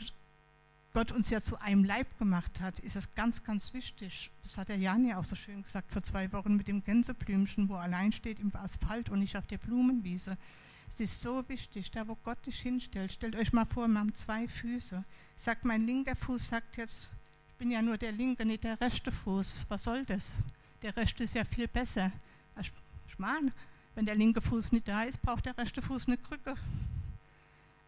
Gott 0.95 1.11
uns 1.11 1.29
ja 1.29 1.43
zu 1.43 1.61
einem 1.61 1.83
Leib 1.83 2.19
gemacht 2.21 2.61
hat, 2.61 2.79
ist 2.79 2.95
es 2.95 3.13
ganz, 3.17 3.43
ganz 3.43 3.75
wichtig. 3.75 4.31
Das 4.45 4.57
hat 4.57 4.69
der 4.69 4.79
Jan 4.79 5.05
ja 5.05 5.19
auch 5.19 5.25
so 5.25 5.35
schön 5.35 5.65
gesagt 5.65 5.91
vor 5.91 6.05
zwei 6.05 6.33
Wochen 6.33 6.55
mit 6.55 6.69
dem 6.69 6.85
Gänseblümchen, 6.85 7.69
wo 7.69 7.75
allein 7.75 8.13
steht 8.13 8.39
im 8.39 8.55
Asphalt 8.55 9.11
und 9.11 9.19
nicht 9.19 9.37
auf 9.37 9.45
der 9.49 9.59
Blumenwiese. 9.59 10.39
Es 10.89 11.01
ist 11.01 11.21
so 11.21 11.49
wichtig, 11.49 11.91
da 11.91 12.07
wo 12.07 12.15
Gott 12.23 12.47
dich 12.47 12.61
hinstellt. 12.61 13.13
Stellt 13.13 13.35
euch 13.35 13.53
mal 13.53 13.65
vor, 13.65 13.89
wir 13.89 13.99
haben 13.99 14.15
zwei 14.15 14.47
Füße. 14.47 15.03
Sagt 15.37 15.65
mein 15.65 15.85
linker 15.85 16.15
Fuß, 16.15 16.51
sagt 16.51 16.77
jetzt, 16.77 17.11
ich 17.49 17.55
bin 17.57 17.73
ja 17.73 17.83
nur 17.83 17.99
der 17.99 18.13
linke, 18.13 18.47
nicht 18.47 18.63
der 18.63 18.81
rechte 18.81 19.11
Fuß. 19.11 19.67
Was 19.69 19.83
soll 19.83 20.05
das? 20.05 20.39
Der 20.83 20.97
rechte 20.97 21.25
ist 21.25 21.35
ja 21.35 21.43
viel 21.43 21.67
besser. 21.67 22.13
Ich, 22.61 22.73
meine, 23.19 23.53
wenn 23.97 24.07
der 24.07 24.15
linke 24.15 24.41
Fuß 24.41 24.71
nicht 24.71 24.87
da 24.87 25.03
ist, 25.03 25.21
braucht 25.21 25.47
der 25.47 25.59
rechte 25.59 25.83
Fuß 25.83 26.07
eine 26.07 26.19
Krücke. 26.19 26.55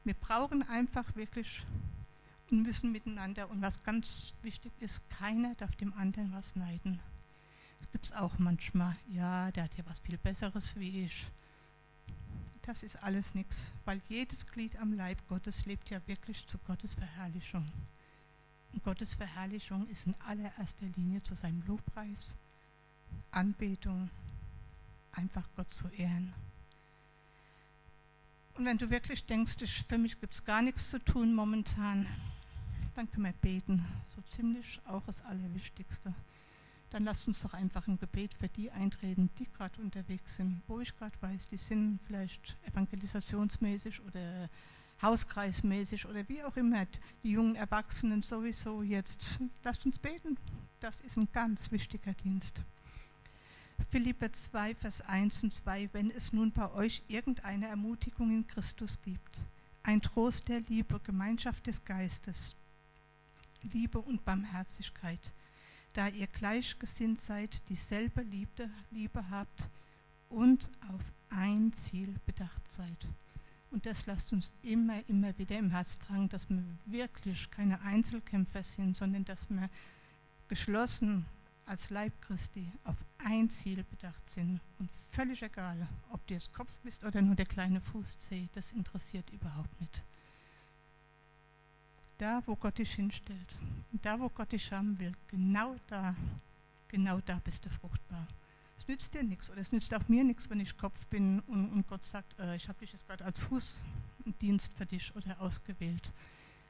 Wir 0.03 0.15
brauchen 0.15 0.69
einfach 0.69 1.15
wirklich 1.15 1.63
müssen 2.51 2.93
miteinander. 2.93 3.51
Und 3.51 3.63
was 3.63 3.83
ganz 3.83 4.35
wichtig 4.43 4.73
ist, 4.81 5.01
keiner 5.11 5.55
darf 5.57 5.77
dem 5.77 5.93
anderen 5.95 6.33
was 6.33 6.57
neiden. 6.57 7.01
Das 7.79 7.91
gibt 7.91 8.07
es 8.07 8.13
auch 8.13 8.39
manchmal. 8.39 8.97
Ja, 9.09 9.51
der 9.53 9.65
hat 9.65 9.77
ja 9.77 9.85
was 9.87 9.99
viel 10.01 10.19
Besseres 10.19 10.77
wie 10.77 11.05
ich. 11.05 11.27
Das 12.63 12.83
ist 12.83 13.03
alles 13.03 13.35
nichts, 13.35 13.73
weil 13.85 14.01
jedes 14.09 14.47
Glied 14.47 14.77
am 14.77 14.93
Leib 14.93 15.19
Gottes 15.29 15.67
lebt 15.67 15.89
ja 15.91 16.01
wirklich 16.07 16.47
zu 16.49 16.59
Gottes 16.59 16.95
Verherrlichung. 16.95 17.71
Und 18.73 18.83
Gottes 18.83 19.15
Verherrlichung 19.15 19.87
ist 19.89 20.07
in 20.07 20.15
allererster 20.27 20.87
Linie 20.97 21.23
zu 21.23 21.37
seinem 21.37 21.63
Lobpreis, 21.67 22.35
Anbetung, 23.31 24.11
einfach 25.13 25.49
Gott 25.55 25.73
zu 25.73 25.89
ehren. 25.89 26.35
Und 28.55 28.65
wenn 28.65 28.79
du 28.79 28.91
wirklich 28.91 29.25
denkst, 29.25 29.57
für 29.89 29.99
mich 29.99 30.19
gibt 30.21 30.35
es 30.35 30.45
gar 30.45 30.63
nichts 30.63 30.91
zu 30.91 30.99
tun 30.99 31.35
momentan, 31.35 32.07
dann 32.97 33.11
können 33.11 33.27
wir 33.27 33.33
beten. 33.33 33.85
So 34.15 34.23
ziemlich 34.23 34.81
auch 34.87 35.03
das 35.05 35.23
Allerwichtigste. 35.25 36.15
Dann 36.91 37.05
lasst 37.05 37.27
uns 37.27 37.43
doch 37.43 37.53
einfach 37.53 37.87
ein 37.89 37.99
Gebet 37.99 38.33
für 38.35 38.49
die 38.49 38.71
eintreten, 38.71 39.29
die 39.39 39.47
gerade 39.53 39.81
unterwegs 39.83 40.37
sind, 40.37 40.63
wo 40.67 40.81
ich 40.81 40.97
gerade 40.97 41.21
weiß, 41.21 41.49
die 41.49 41.59
sind 41.59 42.01
vielleicht 42.07 42.57
evangelisationsmäßig 42.65 44.01
oder 44.03 44.49
hauskreismäßig 45.03 46.07
oder 46.07 46.27
wie 46.29 46.43
auch 46.43 46.57
immer, 46.57 46.87
die 47.23 47.33
jungen 47.33 47.57
Erwachsenen 47.57 48.23
sowieso 48.23 48.83
jetzt. 48.83 49.41
Lasst 49.63 49.85
uns 49.85 49.99
beten. 49.99 50.39
Das 50.81 51.01
ist 51.01 51.17
ein 51.17 51.29
ganz 51.33 51.71
wichtiger 51.71 52.15
Dienst. 52.15 52.63
Philippe 53.91 54.33
2, 54.33 54.75
Vers 54.75 55.03
1 55.03 55.43
und 55.45 55.53
2, 55.53 55.91
wenn 55.93 56.11
es 56.11 56.33
nun 56.33 56.51
bei 56.51 56.71
euch 56.73 57.03
irgendeine 57.09 57.69
Ermutigung 57.69 58.31
in 58.31 58.47
Christus 58.47 58.99
gibt, 59.03 59.41
ein 59.83 60.01
Trost 60.01 60.49
der 60.49 60.61
Liebe, 60.61 60.99
Gemeinschaft 61.01 61.67
des 61.67 61.85
Geistes, 61.85 62.57
Liebe 63.73 63.99
und 63.99 64.25
Barmherzigkeit, 64.25 65.33
da 65.93 66.09
ihr 66.09 66.27
gleichgesinnt 66.27 67.21
seid, 67.21 67.63
dieselbe 67.69 68.23
Liebe, 68.23 68.71
Liebe 68.91 69.31
habt 69.31 69.69
und 70.29 70.69
auf 70.93 71.03
ein 71.31 71.73
Ziel 71.73 72.15
bedacht 72.27 72.71
seid. 72.71 73.09
Und 73.71 73.87
das 73.87 74.07
lasst 74.07 74.33
uns 74.33 74.55
immer, 74.63 75.07
immer 75.09 75.37
wieder 75.39 75.59
im 75.59 75.71
Herz 75.71 75.99
tragen, 75.99 76.29
dass 76.29 76.49
wir 76.49 76.63
wirklich 76.87 77.51
keine 77.51 77.81
Einzelkämpfer 77.83 78.63
sind, 78.63 78.97
sondern 78.97 79.25
dass 79.25 79.49
wir 79.51 79.69
geschlossen 80.49 81.27
als 81.67 81.91
Leib 81.91 82.13
Christi 82.23 82.71
auf 82.85 82.97
ein 83.19 83.51
Ziel 83.51 83.85
bedacht 83.85 84.29
sind. 84.31 84.61
Und 84.79 84.89
völlig 85.11 85.43
egal, 85.43 85.89
ob 86.11 86.25
du 86.27 86.35
jetzt 86.35 86.53
Kopf 86.53 86.79
bist 86.81 87.05
oder 87.05 87.21
nur 87.21 87.35
der 87.35 87.47
kleine 87.47 87.81
Fußzeh, 87.81 88.49
das 88.55 88.73
interessiert 88.73 89.29
überhaupt 89.31 89.81
nicht. 89.81 90.05
Da, 92.19 92.43
wo 92.47 92.57
Gott 92.57 92.79
dich 92.79 92.95
hinstellt, 92.95 93.59
da, 93.93 94.19
wo 94.19 94.29
Gott 94.31 94.53
dich 94.53 94.73
haben 94.73 94.99
will, 94.99 95.13
genau 95.29 95.77
da, 95.87 96.15
genau 96.89 97.21
da 97.21 97.41
bist 97.45 97.67
du 97.67 97.71
fruchtbar. 97.71 98.27
Es 98.79 98.89
nützt 98.89 99.15
dir 99.15 99.23
nichts 99.23 99.51
oder 99.51 99.61
es 99.61 99.73
nützt 99.73 99.93
auch 99.95 100.09
mir 100.09 100.25
nichts, 100.25 100.49
wenn 100.49 100.61
ich 100.61 100.77
Kopf 100.79 101.07
bin 101.07 101.41
und, 101.41 101.71
und 101.71 101.87
Gott 101.89 102.05
sagt, 102.05 102.39
äh, 102.39 102.57
ich 102.57 102.69
habe 102.69 102.79
dich 102.79 102.93
jetzt 102.93 103.07
gerade 103.07 103.25
als 103.25 103.41
Fußdienst 103.41 104.73
für 104.73 104.87
dich 104.87 105.15
oder 105.15 105.41
ausgewählt. 105.41 106.13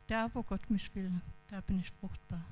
Da, 0.09 0.31
wo 0.35 0.43
Gott 0.43 0.69
mich 0.71 0.95
will, 0.95 1.13
da 1.49 1.61
bin 1.61 1.81
ich 1.81 1.91
fruchtbar. 1.91 2.45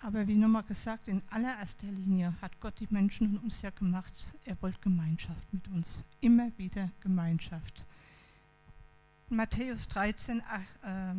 Aber 0.00 0.26
wie 0.26 0.36
nochmal 0.36 0.64
gesagt, 0.64 1.08
in 1.08 1.22
allererster 1.30 1.86
Linie 1.86 2.34
hat 2.42 2.60
Gott 2.60 2.78
die 2.80 2.88
Menschen 2.90 3.28
und 3.28 3.44
uns 3.44 3.62
ja 3.62 3.70
gemacht. 3.70 4.12
Er 4.44 4.60
wollte 4.60 4.78
Gemeinschaft 4.80 5.50
mit 5.50 5.66
uns. 5.68 6.04
Immer 6.20 6.50
wieder 6.58 6.90
Gemeinschaft. 7.00 7.86
Matthäus 9.28 9.88
13, 9.88 10.42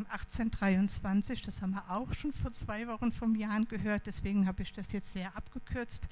18, 0.10 0.52
23, 0.52 1.42
das 1.42 1.62
haben 1.62 1.74
wir 1.74 1.90
auch 1.90 2.14
schon 2.14 2.32
vor 2.34 2.52
zwei 2.52 2.88
Wochen 2.88 3.12
vom 3.12 3.36
Jan 3.36 3.68
gehört, 3.68 4.06
deswegen 4.06 4.48
habe 4.48 4.64
ich 4.64 4.74
das 4.74 4.92
jetzt 4.92 5.14
sehr 5.14 5.36
abgekürzt. 5.36 6.08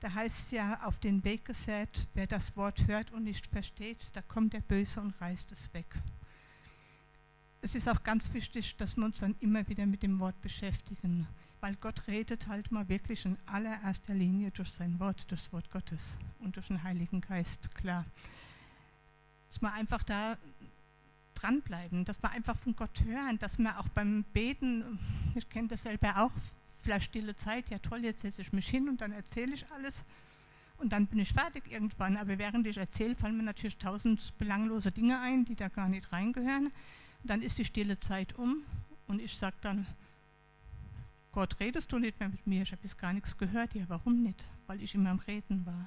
Da 0.00 0.12
heißt 0.12 0.38
es 0.38 0.50
ja, 0.50 0.80
auf 0.84 0.98
den 0.98 1.22
Weg 1.24 1.44
gesät, 1.44 2.06
wer 2.14 2.26
das 2.26 2.56
Wort 2.56 2.86
hört 2.86 3.12
und 3.12 3.24
nicht 3.24 3.46
versteht, 3.46 4.10
da 4.14 4.22
kommt 4.22 4.54
der 4.54 4.60
Böse 4.60 5.00
und 5.00 5.20
reißt 5.20 5.52
es 5.52 5.72
weg 5.72 5.86
es 7.62 7.74
ist 7.74 7.88
auch 7.88 8.02
ganz 8.02 8.32
wichtig, 8.32 8.76
dass 8.76 8.96
wir 8.96 9.04
uns 9.04 9.20
dann 9.20 9.36
immer 9.40 9.66
wieder 9.68 9.86
mit 9.86 10.02
dem 10.02 10.18
Wort 10.18 10.40
beschäftigen, 10.40 11.26
weil 11.60 11.74
Gott 11.76 12.06
redet 12.06 12.46
halt 12.46 12.72
mal 12.72 12.88
wirklich 12.88 13.24
in 13.26 13.36
allererster 13.46 14.14
Linie 14.14 14.50
durch 14.50 14.70
sein 14.70 14.98
Wort, 14.98 15.30
durch 15.30 15.42
das 15.42 15.52
Wort 15.52 15.70
Gottes 15.70 16.16
und 16.40 16.56
durch 16.56 16.68
den 16.68 16.82
Heiligen 16.82 17.20
Geist, 17.20 17.74
klar. 17.74 18.06
Dass 19.48 19.60
wir 19.60 19.72
einfach 19.72 20.02
da 20.02 20.38
dranbleiben, 21.40 22.04
dass 22.04 22.22
wir 22.22 22.30
einfach 22.30 22.56
von 22.56 22.76
Gott 22.76 23.02
hören, 23.04 23.38
dass 23.38 23.58
wir 23.58 23.78
auch 23.78 23.88
beim 23.88 24.24
Beten, 24.32 24.98
ich 25.34 25.48
kenne 25.48 25.68
das 25.68 25.82
selber 25.82 26.16
auch, 26.18 26.32
vielleicht 26.82 27.06
stille 27.06 27.36
Zeit, 27.36 27.70
ja 27.70 27.78
toll, 27.78 28.04
jetzt 28.04 28.22
setze 28.22 28.42
ich 28.42 28.52
mich 28.52 28.68
hin 28.68 28.88
und 28.88 29.00
dann 29.00 29.12
erzähle 29.12 29.54
ich 29.54 29.64
alles 29.72 30.04
und 30.78 30.92
dann 30.92 31.06
bin 31.06 31.18
ich 31.18 31.32
fertig 31.32 31.70
irgendwann, 31.70 32.16
aber 32.16 32.38
während 32.38 32.66
ich 32.66 32.78
erzähle, 32.78 33.14
fallen 33.14 33.36
mir 33.36 33.42
natürlich 33.42 33.76
tausend 33.76 34.36
belanglose 34.38 34.90
Dinge 34.90 35.20
ein, 35.20 35.44
die 35.44 35.54
da 35.54 35.68
gar 35.68 35.88
nicht 35.88 36.10
reingehören. 36.10 36.72
Dann 37.22 37.42
ist 37.42 37.58
die 37.58 37.66
stille 37.66 37.98
Zeit 37.98 38.34
um 38.38 38.62
und 39.06 39.20
ich 39.20 39.36
sage 39.36 39.56
dann, 39.60 39.86
Gott, 41.32 41.60
redest 41.60 41.92
du 41.92 41.98
nicht 41.98 42.18
mehr 42.18 42.28
mit 42.28 42.44
mir? 42.46 42.62
Ich 42.62 42.72
habe 42.72 42.82
jetzt 42.82 42.98
gar 42.98 43.12
nichts 43.12 43.38
gehört. 43.38 43.74
Ja, 43.74 43.84
warum 43.88 44.22
nicht? 44.22 44.48
Weil 44.66 44.82
ich 44.82 44.94
immer 44.96 45.10
am 45.10 45.20
Reden 45.20 45.64
war. 45.64 45.86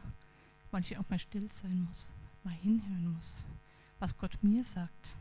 Weil 0.72 0.81
ich 0.81 0.98
auch 0.98 1.10
mal 1.10 1.19
still 1.19 1.51
sein 1.51 1.81
muss, 1.81 2.10
mal 2.43 2.53
hinhören 2.53 3.13
muss, 3.13 3.43
was 4.00 4.17
Gott 4.17 4.38
mir 4.41 4.63
sagt. 4.63 5.17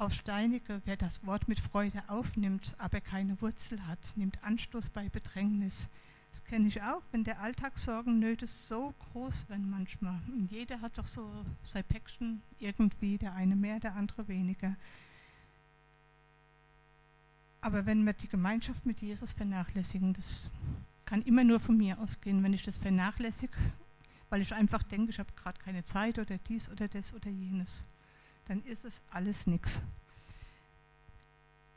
Auf 0.00 0.14
Steinige, 0.14 0.80
wer 0.86 0.96
das 0.96 1.26
Wort 1.26 1.46
mit 1.46 1.60
Freude 1.60 2.02
aufnimmt, 2.08 2.74
aber 2.78 3.02
keine 3.02 3.38
Wurzel 3.42 3.86
hat, 3.86 3.98
nimmt 4.16 4.42
Anstoß 4.42 4.88
bei 4.88 5.10
Bedrängnis. 5.10 5.90
Das 6.30 6.42
kenne 6.44 6.68
ich 6.68 6.80
auch, 6.80 7.02
wenn 7.12 7.22
der 7.22 7.42
Alltagssorgennöte 7.42 8.46
so 8.46 8.94
groß 9.12 9.50
werden 9.50 9.68
manchmal. 9.68 10.18
Und 10.28 10.50
jeder 10.50 10.80
hat 10.80 10.96
doch 10.96 11.06
so 11.06 11.30
sein 11.64 11.84
Päckchen 11.84 12.40
irgendwie, 12.58 13.18
der 13.18 13.34
eine 13.34 13.56
mehr, 13.56 13.78
der 13.78 13.94
andere 13.94 14.26
weniger. 14.26 14.74
Aber 17.60 17.84
wenn 17.84 18.02
wir 18.06 18.14
die 18.14 18.28
Gemeinschaft 18.28 18.86
mit 18.86 19.02
Jesus 19.02 19.34
vernachlässigen, 19.34 20.14
das 20.14 20.50
kann 21.04 21.20
immer 21.20 21.44
nur 21.44 21.60
von 21.60 21.76
mir 21.76 22.00
ausgehen, 22.00 22.42
wenn 22.42 22.54
ich 22.54 22.62
das 22.62 22.78
vernachlässige, 22.78 23.52
weil 24.30 24.40
ich 24.40 24.54
einfach 24.54 24.82
denke, 24.82 25.10
ich 25.10 25.18
habe 25.18 25.30
gerade 25.36 25.60
keine 25.60 25.84
Zeit 25.84 26.18
oder 26.18 26.38
dies 26.38 26.70
oder 26.70 26.88
das 26.88 27.12
oder 27.12 27.28
jenes, 27.28 27.84
dann 28.46 28.62
ist 28.64 28.84
es 28.84 29.00
alles 29.10 29.46
nichts 29.46 29.82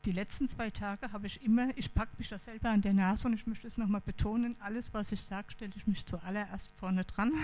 die 0.04 0.12
letzten 0.12 0.48
zwei 0.48 0.70
Tage 0.70 1.12
habe 1.12 1.26
ich 1.26 1.42
immer, 1.42 1.76
ich 1.76 1.92
packe 1.94 2.12
mich 2.18 2.28
da 2.28 2.38
selber 2.38 2.70
an 2.70 2.82
der 2.82 2.92
Nase 2.92 3.26
und 3.26 3.34
ich 3.34 3.46
möchte 3.46 3.66
es 3.66 3.78
nochmal 3.78 4.02
betonen, 4.02 4.54
alles, 4.60 4.92
was 4.92 5.12
ich 5.12 5.20
sage, 5.20 5.50
stelle 5.50 5.72
ich 5.76 5.86
mich 5.86 6.04
zuallererst 6.04 6.70
vorne 6.78 7.04
dran. 7.04 7.32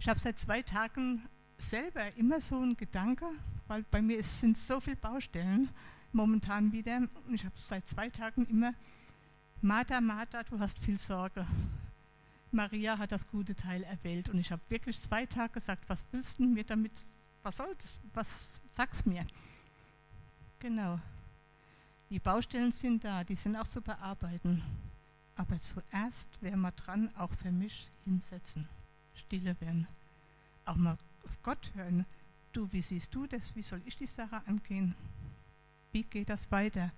Ich 0.00 0.08
habe 0.08 0.20
seit 0.20 0.38
zwei 0.38 0.62
Tagen 0.62 1.28
selber 1.58 2.14
immer 2.16 2.40
so 2.40 2.60
einen 2.60 2.76
Gedanke, 2.76 3.26
weil 3.66 3.82
bei 3.90 4.00
mir 4.00 4.22
sind 4.22 4.56
so 4.56 4.78
viele 4.78 4.94
Baustellen 4.94 5.70
momentan 6.12 6.70
wieder 6.70 6.98
und 7.26 7.34
ich 7.34 7.44
habe 7.44 7.56
seit 7.58 7.88
zwei 7.88 8.08
Tagen 8.08 8.46
immer, 8.46 8.74
Martha, 9.60 10.00
Martha, 10.00 10.44
du 10.44 10.60
hast 10.60 10.78
viel 10.78 10.98
Sorge. 10.98 11.44
Maria 12.52 12.96
hat 12.96 13.10
das 13.10 13.26
gute 13.26 13.56
Teil 13.56 13.82
erwählt 13.82 14.28
und 14.28 14.38
ich 14.38 14.52
habe 14.52 14.62
wirklich 14.68 15.00
zwei 15.00 15.26
Tage 15.26 15.54
gesagt, 15.54 15.82
was 15.88 16.06
willst 16.12 16.38
du 16.38 16.44
mir 16.44 16.62
damit, 16.62 16.92
was 17.48 17.56
soll 17.56 17.74
das, 17.76 17.98
was 18.12 18.60
sag's 18.72 19.06
mir? 19.06 19.26
Genau. 20.58 21.00
Die 22.10 22.18
Baustellen 22.18 22.72
sind 22.72 23.02
da, 23.02 23.24
die 23.24 23.36
sind 23.36 23.56
auch 23.56 23.66
zu 23.66 23.80
bearbeiten. 23.80 24.62
Aber 25.34 25.58
zuerst 25.58 26.28
wäre 26.42 26.58
mal 26.58 26.72
dran, 26.72 27.10
auch 27.16 27.32
für 27.32 27.50
mich 27.50 27.88
hinsetzen, 28.04 28.68
stille 29.14 29.58
werden, 29.62 29.86
auch 30.66 30.76
mal 30.76 30.98
auf 31.24 31.42
Gott 31.42 31.72
hören. 31.74 32.04
Du, 32.52 32.70
wie 32.70 32.82
siehst 32.82 33.14
du 33.14 33.26
das? 33.26 33.56
Wie 33.56 33.62
soll 33.62 33.80
ich 33.86 33.96
die 33.96 34.06
Sache 34.06 34.42
angehen? 34.46 34.94
Wie 35.92 36.02
geht 36.02 36.28
das 36.28 36.50
weiter? 36.50 36.90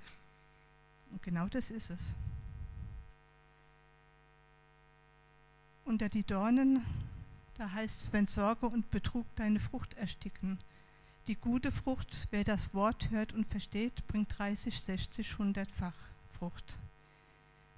Und 1.12 1.23
genau 1.23 1.47
das 1.47 1.71
ist 1.71 1.90
es. 1.90 2.14
Unter 5.85 6.09
die 6.09 6.25
Dornen, 6.25 6.85
da 7.61 7.71
heißt 7.71 8.00
es, 8.00 8.12
wenn 8.14 8.26
Sorge 8.26 8.67
und 8.67 8.90
Betrug 8.90 9.26
deine 9.37 9.61
Frucht 9.61 9.93
ersticken. 9.99 10.59
Die 11.26 11.35
gute 11.35 11.71
Frucht, 11.71 12.26
wer 12.31 12.43
das 12.43 12.73
Wort 12.73 13.11
hört 13.11 13.35
und 13.35 13.47
versteht, 13.49 14.07
bringt 14.07 14.38
30, 14.38 14.81
60, 14.81 15.33
100-fach 15.33 15.93
Frucht. 16.33 16.79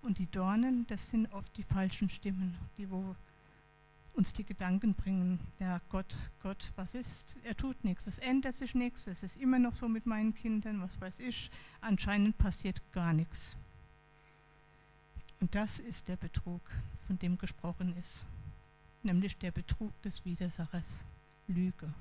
Und 0.01 0.19
die 0.19 0.31
Dornen, 0.31 0.87
das 0.87 1.11
sind 1.11 1.33
oft 1.33 1.57
die 1.57 1.65
falschen 1.65 2.09
Stimmen, 2.09 2.57
die 2.79 2.89
wo 2.89 3.17
uns 4.15 4.33
die 4.33 4.45
Gedanken 4.45 4.95
bringen, 4.95 5.41
ja 5.59 5.81
Gott, 5.89 6.15
Gott, 6.45 6.71
was 6.77 6.95
ist? 6.95 7.35
Er 7.43 7.57
tut 7.57 7.83
nichts, 7.83 8.07
es 8.07 8.19
ändert 8.19 8.55
sich 8.55 8.77
nichts, 8.77 9.09
es 9.09 9.25
ist 9.25 9.37
immer 9.37 9.59
noch 9.59 9.75
so 9.75 9.89
mit 9.89 10.07
meinen 10.07 10.33
Kindern, 10.33 10.81
was 10.81 11.01
weiß 11.01 11.19
ich, 11.19 11.51
anscheinend 11.81 12.39
passiert 12.39 12.81
gar 12.93 13.13
nichts. 13.13 13.57
Und 15.41 15.57
das 15.57 15.81
ist 15.81 16.07
der 16.07 16.17
Betrug, 16.17 16.61
von 17.09 17.19
dem 17.19 17.37
gesprochen 17.37 17.97
ist, 17.99 18.27
nämlich 19.05 19.37
der 19.39 19.51
Betrug 19.51 19.93
des 20.03 20.25
Widersachers, 20.25 21.01
Lüge. 21.49 21.93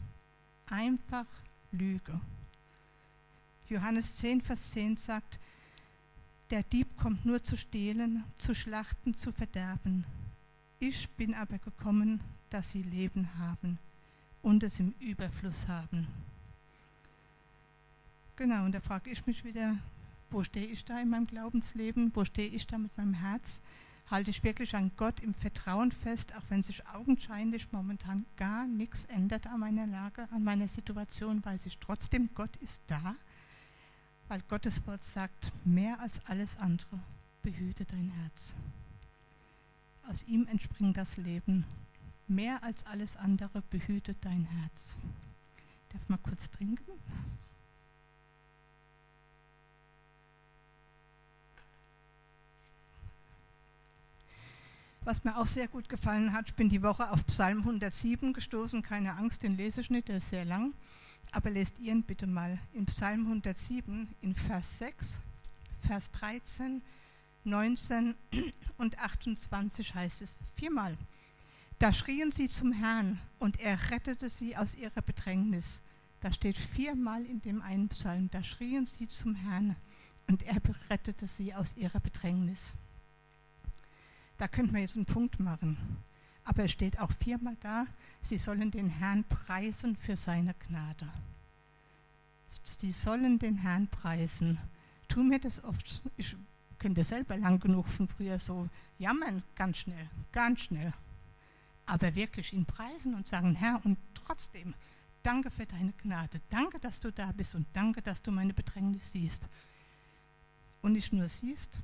Einfach 0.68 1.26
Lüge. 1.72 2.20
Johannes 3.70 4.16
10, 4.16 4.42
Vers 4.42 4.72
10 4.72 4.98
sagt, 4.98 5.40
der 6.50 6.64
Dieb 6.64 6.98
kommt 6.98 7.26
nur 7.26 7.42
zu 7.42 7.56
stehlen, 7.56 8.26
zu 8.38 8.54
schlachten, 8.54 9.16
zu 9.16 9.32
verderben. 9.32 10.04
Ich 10.80 11.10
bin 11.12 11.34
aber 11.34 11.58
gekommen, 11.60 12.20
dass 12.50 12.72
sie 12.72 12.84
Leben 12.84 13.30
haben 13.40 13.80
und 14.42 14.64
es 14.64 14.80
im 14.80 14.94
Überfluss 15.00 15.68
haben. 15.68 16.08
Genau, 18.36 18.66
und 18.66 18.74
da 18.74 18.82
frage 18.82 19.10
ich 19.10 19.26
mich 19.26 19.44
wieder, 19.46 19.78
wo 20.30 20.44
stehe 20.44 20.66
ich 20.66 20.84
da 20.84 21.00
in 21.00 21.10
meinem 21.10 21.28
Glaubensleben? 21.28 22.12
Wo 22.16 22.26
stehe 22.26 22.48
ich 22.48 22.66
da 22.66 22.78
mit 22.78 22.98
meinem 22.98 23.14
Herz? 23.14 23.62
Halte 24.12 24.30
ich 24.30 24.44
wirklich 24.44 24.76
an 24.76 24.92
Gott 24.98 25.22
im 25.22 25.34
Vertrauen 25.34 25.92
fest, 25.92 26.36
auch 26.36 26.44
wenn 26.50 26.62
sich 26.62 26.86
augenscheinlich 26.88 27.72
momentan 27.72 28.26
gar 28.36 28.68
nichts 28.68 29.06
ändert 29.06 29.48
an 29.48 29.62
meiner 29.62 29.88
Lage, 29.88 30.28
an 30.32 30.44
meiner 30.44 30.68
Situation, 30.68 31.44
weiß 31.44 31.66
ich 31.66 31.80
trotzdem, 31.80 32.30
Gott 32.36 32.56
ist 32.58 32.82
da 32.88 33.16
weil 34.32 34.42
Gottes 34.48 34.88
Wort 34.88 35.04
sagt, 35.04 35.52
mehr 35.66 36.00
als 36.00 36.26
alles 36.26 36.56
andere, 36.56 36.98
behüte 37.42 37.84
dein 37.84 38.12
Herz. 38.12 38.56
Aus 40.10 40.24
ihm 40.24 40.48
entspringt 40.48 40.96
das 40.96 41.18
Leben. 41.18 41.66
Mehr 42.30 42.64
als 42.64 42.86
alles 42.86 43.18
andere 43.18 43.62
behüte 43.64 44.16
dein 44.22 44.46
Herz. 44.46 44.96
Darf 45.90 46.08
mal 46.08 46.18
kurz 46.18 46.50
trinken? 46.50 46.94
Was 55.04 55.24
mir 55.24 55.36
auch 55.36 55.48
sehr 55.48 55.68
gut 55.68 55.90
gefallen 55.90 56.32
hat, 56.32 56.50
ich 56.50 56.54
bin 56.54 56.70
die 56.70 56.84
Woche 56.84 57.10
auf 57.10 57.26
Psalm 57.26 57.62
107 57.62 58.34
gestoßen. 58.34 58.84
Keine 58.84 59.16
Angst, 59.16 59.42
den 59.42 59.58
lese 59.58 59.82
ich 59.82 59.90
nicht, 59.90 60.10
der 60.10 60.18
ist 60.18 60.30
sehr 60.30 60.46
lang. 60.46 60.76
Aber 61.32 61.50
lest 61.50 61.80
ihr 61.80 61.92
ihn 61.92 62.04
bitte 62.04 62.28
mal 62.28 62.60
in 62.72 62.86
Psalm 62.86 63.22
107 63.26 64.14
in 64.22 64.36
Vers 64.36 64.78
6, 64.78 65.16
Vers 65.88 66.12
13, 66.12 66.84
19 67.46 68.14
und 68.78 69.00
28 69.00 69.96
heißt 69.96 70.22
es 70.22 70.36
viermal. 70.56 70.96
Da 71.80 71.94
schrien 71.94 72.32
sie 72.32 72.48
zum 72.48 72.72
Herrn 72.72 73.20
und 73.40 73.60
er 73.60 73.90
rettete 73.90 74.30
sie 74.30 74.56
aus 74.56 74.76
ihrer 74.76 75.02
Bedrängnis. 75.02 75.82
Da 76.20 76.32
steht 76.32 76.60
viermal 76.60 77.26
in 77.26 77.42
dem 77.42 77.64
einen 77.64 77.90
Psalm, 77.90 78.30
da 78.30 78.44
schrien 78.44 78.86
sie 78.86 79.08
zum 79.08 79.34
Herrn 79.34 79.76
und 80.28 80.44
er 80.44 80.62
rettete 80.92 81.26
sie 81.26 81.56
aus 81.56 81.76
ihrer 81.76 82.00
Bedrängnis. 82.00 82.76
Da 84.42 84.48
könnte 84.48 84.74
man 84.74 84.82
jetzt 84.82 84.96
einen 84.96 85.06
Punkt 85.06 85.40
machen. 85.40 85.78
Aber 86.46 86.64
es 86.64 86.72
steht 86.72 87.00
auch 87.00 87.12
viermal 87.12 87.56
da, 87.60 87.86
sie 88.24 88.40
sollen 88.40 88.72
den 88.72 88.90
Herrn 88.90 89.24
preisen 89.24 89.96
für 89.96 90.16
seine 90.16 90.56
Gnade. 90.56 91.08
Sie 92.64 92.92
sollen 92.92 93.38
den 93.38 93.58
Herrn 93.58 93.88
preisen. 93.88 94.58
Tu 95.08 95.22
mir 95.22 95.38
das 95.38 95.64
oft, 95.64 96.02
ich 96.18 96.36
könnte 96.80 97.04
selber 97.04 97.38
lang 97.38 97.60
genug 97.60 97.88
von 97.88 98.08
früher 98.08 98.40
so 98.40 98.68
jammern, 98.98 99.44
ganz 99.54 99.78
schnell, 99.78 100.10
ganz 100.32 100.62
schnell. 100.62 100.92
Aber 101.86 102.16
wirklich 102.16 102.52
ihn 102.52 102.66
preisen 102.66 103.14
und 103.14 103.30
sagen, 103.30 103.54
Herr, 103.54 103.80
und 103.86 104.00
trotzdem, 104.16 104.74
danke 105.22 105.52
für 105.52 105.68
deine 105.68 105.94
Gnade, 106.02 106.42
danke, 106.50 106.80
dass 106.80 107.00
du 107.00 107.12
da 107.12 107.32
bist 107.32 107.54
und 107.54 107.68
danke, 107.74 108.02
dass 108.02 108.24
du 108.24 108.32
meine 108.32 108.56
Bedrängnis 108.56 109.12
siehst. 109.12 109.48
Und 110.82 110.94
nicht 110.94 111.14
nur 111.14 111.30
siehst, 111.30 111.78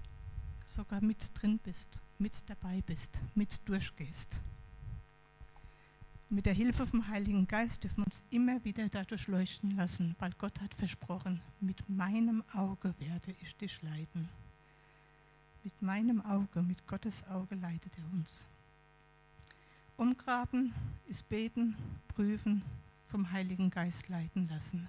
sogar 0.65 1.01
mit 1.01 1.29
drin 1.35 1.59
bist 1.59 2.01
mit 2.19 2.43
dabei 2.47 2.81
bist, 2.85 3.11
mit 3.35 3.59
durchgehst. 3.65 4.39
Mit 6.29 6.45
der 6.45 6.53
Hilfe 6.53 6.85
vom 6.85 7.07
Heiligen 7.07 7.47
Geist 7.47 7.83
dürfen 7.83 8.03
wir 8.03 8.07
uns 8.07 8.21
immer 8.31 8.63
wieder 8.65 8.89
dadurch 8.89 9.27
leuchten 9.27 9.77
lassen, 9.77 10.15
weil 10.19 10.31
Gott 10.37 10.59
hat 10.59 10.73
versprochen, 10.73 11.41
mit 11.61 11.87
meinem 11.87 12.43
Auge 12.53 12.93
werde 12.99 13.33
ich 13.41 13.55
dich 13.55 13.81
leiten. 13.81 14.27
Mit 15.63 15.81
meinem 15.81 16.21
Auge, 16.21 16.61
mit 16.61 16.85
Gottes 16.85 17.25
Auge 17.27 17.55
leitet 17.55 17.97
er 17.97 18.05
uns. 18.11 18.45
Umgraben 19.95 20.73
ist 21.07 21.27
beten, 21.29 21.75
prüfen, 22.09 22.61
vom 23.05 23.31
Heiligen 23.31 23.69
Geist 23.69 24.09
leiten 24.09 24.49
lassen. 24.49 24.87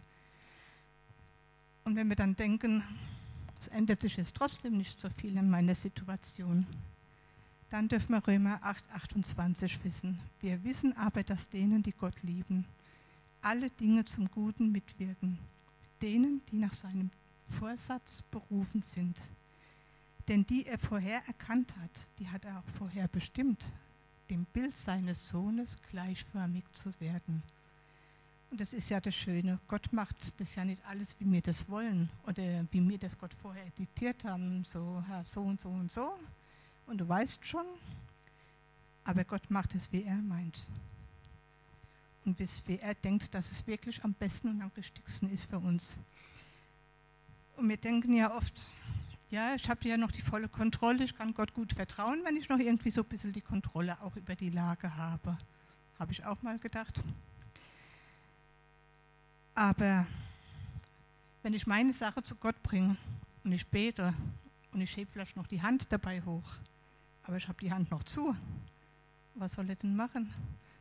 Und 1.84 1.94
wenn 1.94 2.08
wir 2.08 2.16
dann 2.16 2.34
denken, 2.34 2.82
es 3.60 3.68
ändert 3.68 4.02
sich 4.02 4.16
jetzt 4.16 4.34
trotzdem 4.34 4.76
nicht 4.76 5.00
so 5.00 5.08
viel 5.08 5.36
in 5.36 5.48
meiner 5.48 5.74
Situation, 5.74 6.66
dann 7.70 7.88
dürfen 7.88 8.12
wir 8.14 8.26
Römer 8.26 8.58
8, 8.62 8.90
28 8.92 9.84
wissen. 9.84 10.18
Wir 10.40 10.62
wissen 10.64 10.96
aber, 10.96 11.22
dass 11.22 11.48
denen, 11.48 11.82
die 11.82 11.92
Gott 11.92 12.22
lieben, 12.22 12.64
alle 13.42 13.70
Dinge 13.70 14.04
zum 14.04 14.30
Guten 14.30 14.72
mitwirken, 14.72 15.38
denen, 16.00 16.42
die 16.50 16.56
nach 16.56 16.72
seinem 16.72 17.10
Vorsatz 17.44 18.22
berufen 18.30 18.82
sind. 18.82 19.16
Denn 20.28 20.46
die 20.46 20.66
er 20.66 20.78
vorher 20.78 21.22
erkannt 21.26 21.74
hat, 21.78 22.08
die 22.18 22.28
hat 22.28 22.44
er 22.44 22.58
auch 22.58 22.76
vorher 22.78 23.08
bestimmt, 23.08 23.62
dem 24.30 24.44
Bild 24.46 24.76
seines 24.76 25.28
Sohnes 25.28 25.76
gleichförmig 25.90 26.64
zu 26.72 26.98
werden. 27.00 27.42
Und 28.50 28.60
das 28.60 28.72
ist 28.72 28.88
ja 28.88 29.00
das 29.00 29.14
Schöne. 29.14 29.58
Gott 29.68 29.92
macht 29.92 30.40
das 30.40 30.54
ja 30.54 30.64
nicht 30.64 30.84
alles, 30.86 31.14
wie 31.18 31.30
wir 31.30 31.42
das 31.42 31.68
wollen 31.68 32.08
oder 32.26 32.66
wie 32.70 32.86
wir 32.88 32.98
das 32.98 33.18
Gott 33.18 33.34
vorher 33.34 33.68
diktiert 33.78 34.24
haben, 34.24 34.64
so, 34.64 35.02
so 35.24 35.42
und 35.42 35.60
so 35.60 35.68
und 35.68 35.92
so, 35.92 36.18
und 36.88 36.98
du 36.98 37.08
weißt 37.08 37.46
schon, 37.46 37.64
aber 39.04 39.24
Gott 39.24 39.50
macht 39.50 39.74
es, 39.74 39.90
wie 39.92 40.04
er 40.04 40.16
meint. 40.16 40.66
Und 42.24 42.38
wie 42.38 42.78
er 42.78 42.94
denkt, 42.94 43.32
dass 43.34 43.50
es 43.50 43.66
wirklich 43.66 44.04
am 44.04 44.12
besten 44.12 44.48
und 44.48 44.62
am 44.62 44.70
richtigsten 44.76 45.30
ist 45.30 45.48
für 45.48 45.58
uns. 45.58 45.96
Und 47.56 47.68
wir 47.68 47.78
denken 47.78 48.14
ja 48.14 48.34
oft, 48.34 48.66
ja, 49.30 49.54
ich 49.54 49.68
habe 49.68 49.88
ja 49.88 49.96
noch 49.96 50.12
die 50.12 50.22
volle 50.22 50.48
Kontrolle, 50.48 51.04
ich 51.04 51.16
kann 51.16 51.34
Gott 51.34 51.54
gut 51.54 51.72
vertrauen, 51.72 52.20
wenn 52.24 52.36
ich 52.36 52.48
noch 52.48 52.58
irgendwie 52.58 52.90
so 52.90 53.02
ein 53.02 53.08
bisschen 53.08 53.32
die 53.32 53.40
Kontrolle 53.40 54.00
auch 54.02 54.16
über 54.16 54.34
die 54.34 54.50
Lage 54.50 54.94
habe. 54.96 55.38
Habe 55.98 56.12
ich 56.12 56.24
auch 56.24 56.42
mal 56.42 56.58
gedacht. 56.58 57.02
Aber 59.54 60.06
wenn 61.42 61.52
ich 61.52 61.66
meine 61.66 61.92
Sache 61.92 62.22
zu 62.22 62.34
Gott 62.36 62.62
bringe 62.62 62.96
und 63.42 63.52
ich 63.52 63.66
bete 63.66 64.14
und 64.72 64.80
ich 64.80 64.96
hebe 64.96 65.10
vielleicht 65.10 65.36
noch 65.36 65.46
die 65.46 65.62
Hand 65.62 65.90
dabei 65.90 66.22
hoch, 66.22 66.58
aber 67.28 67.36
ich 67.36 67.46
habe 67.46 67.60
die 67.60 67.70
Hand 67.70 67.90
noch 67.90 68.02
zu. 68.04 68.34
Was 69.34 69.52
soll 69.52 69.68
ich 69.70 69.78
denn 69.78 69.94
machen? 69.94 70.32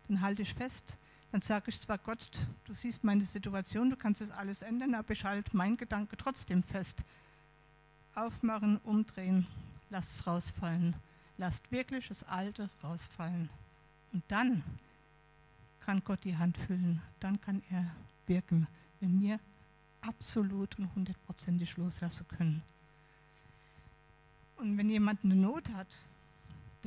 Dann 0.08 0.22
halte 0.22 0.42
ich 0.42 0.54
fest. 0.54 0.98
Dann 1.34 1.42
sage 1.42 1.66
ich 1.68 1.80
zwar 1.80 1.98
Gott, 1.98 2.48
du 2.64 2.74
siehst 2.74 3.04
meine 3.04 3.26
Situation, 3.26 3.90
du 3.90 3.98
kannst 3.98 4.22
es 4.22 4.32
alles 4.32 4.62
ändern, 4.62 4.96
aber 4.96 5.12
ich 5.12 5.26
halte 5.26 5.56
meinen 5.56 5.76
Gedanke 5.76 6.16
trotzdem 6.16 6.64
fest. 6.64 7.04
Aufmachen, 8.16 8.78
umdrehen, 8.86 9.46
lasst 9.90 10.16
es 10.16 10.26
rausfallen. 10.26 10.96
Lasst 11.38 11.70
wirklich 11.70 12.08
das 12.08 12.24
Alte 12.24 12.70
rausfallen. 12.82 13.50
Und 14.14 14.24
dann 14.30 14.64
kann 15.82 16.02
Gott 16.06 16.24
die 16.24 16.38
Hand 16.38 16.58
füllen. 16.58 17.02
Dann 17.20 17.42
kann 17.42 17.62
er 17.70 17.92
wirken, 18.26 18.68
wenn 19.02 19.22
wir 19.22 19.40
absolut 20.00 20.80
und 20.80 20.96
hundertprozentig 20.96 21.76
loslassen 21.76 22.26
können. 22.30 22.64
Und 24.56 24.78
wenn 24.78 24.90
jemand 24.90 25.26
eine 25.26 25.36
Not 25.36 25.70
hat, 25.74 25.88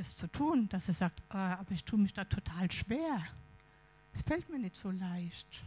das 0.01 0.17
zu 0.17 0.27
tun, 0.29 0.67
dass 0.71 0.89
er 0.89 0.95
sagt, 0.95 1.23
oh, 1.29 1.37
aber 1.37 1.73
ich 1.73 1.85
tue 1.85 1.99
mich 1.99 2.15
da 2.15 2.25
total 2.25 2.71
schwer. 2.71 3.23
Es 4.15 4.23
fällt 4.23 4.49
mir 4.49 4.59
nicht 4.59 4.75
so 4.75 4.91
leicht. 4.91 5.63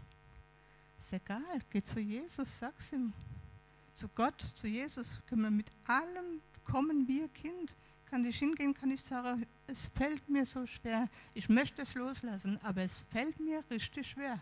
Ist 0.99 1.13
egal, 1.13 1.61
geh 1.69 1.83
zu 1.83 1.99
Jesus, 1.99 2.57
sag's 2.57 2.91
ihm. 2.91 3.13
Zu 3.93 4.07
Gott, 4.09 4.41
zu 4.41 4.65
Jesus 4.67 5.21
können 5.27 5.43
wir 5.43 5.51
mit 5.51 5.71
allem 5.85 6.41
kommen 6.63 7.07
ein 7.07 7.33
Kind. 7.33 7.75
Kann 8.07 8.25
ich 8.25 8.39
hingehen, 8.39 8.73
kann 8.73 8.89
ich 8.89 9.03
sagen, 9.03 9.45
es 9.67 9.87
fällt 9.87 10.27
mir 10.27 10.47
so 10.47 10.65
schwer. 10.65 11.07
Ich 11.35 11.47
möchte 11.47 11.83
es 11.83 11.93
loslassen, 11.93 12.59
aber 12.63 12.81
es 12.81 12.99
fällt 13.11 13.39
mir 13.39 13.63
richtig 13.69 14.09
schwer. 14.09 14.39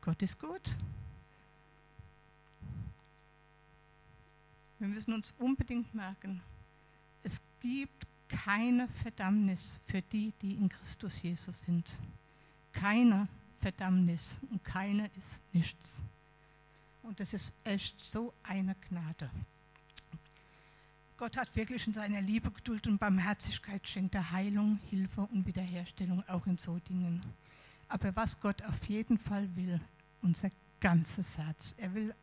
Gott 0.00 0.22
ist 0.22 0.38
gut. 0.38 0.76
Wir 4.78 4.86
müssen 4.86 5.14
uns 5.14 5.34
unbedingt 5.38 5.92
merken, 5.94 6.40
es 7.24 7.40
gibt 7.60 8.06
keine 8.44 8.88
Verdammnis 9.02 9.80
für 9.86 10.02
die, 10.02 10.32
die 10.42 10.54
in 10.54 10.68
Christus 10.68 11.22
Jesus 11.22 11.60
sind. 11.62 11.90
Keine 12.72 13.28
Verdammnis 13.60 14.38
und 14.50 14.64
keine 14.64 15.06
ist 15.16 15.40
nichts. 15.52 16.00
Und 17.02 17.20
das 17.20 17.34
ist 17.34 17.52
echt 17.64 17.94
so 18.02 18.32
eine 18.42 18.74
Gnade. 18.88 19.30
Gott 21.18 21.36
hat 21.36 21.54
wirklich 21.54 21.86
in 21.86 21.92
seiner 21.92 22.20
Liebe, 22.20 22.50
Geduld 22.50 22.86
und 22.86 22.98
Barmherzigkeit 22.98 23.86
schenkt 23.86 24.14
er 24.14 24.32
Heilung, 24.32 24.80
Hilfe 24.90 25.22
und 25.32 25.46
Wiederherstellung 25.46 26.24
auch 26.28 26.46
in 26.46 26.58
so 26.58 26.78
Dingen. 26.80 27.22
Aber 27.88 28.14
was 28.16 28.40
Gott 28.40 28.62
auf 28.62 28.84
jeden 28.86 29.18
Fall 29.18 29.48
will, 29.54 29.80
unser 30.22 30.50
ganzes 30.80 31.38
Herz. 31.38 31.74
Er 31.76 31.94
will 31.94 32.14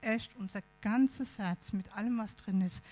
echt 0.00 0.34
unser 0.36 0.62
ganzes 0.80 1.38
Herz 1.38 1.72
mit 1.72 1.94
allem, 1.96 2.18
was 2.18 2.34
drin 2.34 2.60
ist. 2.62 2.82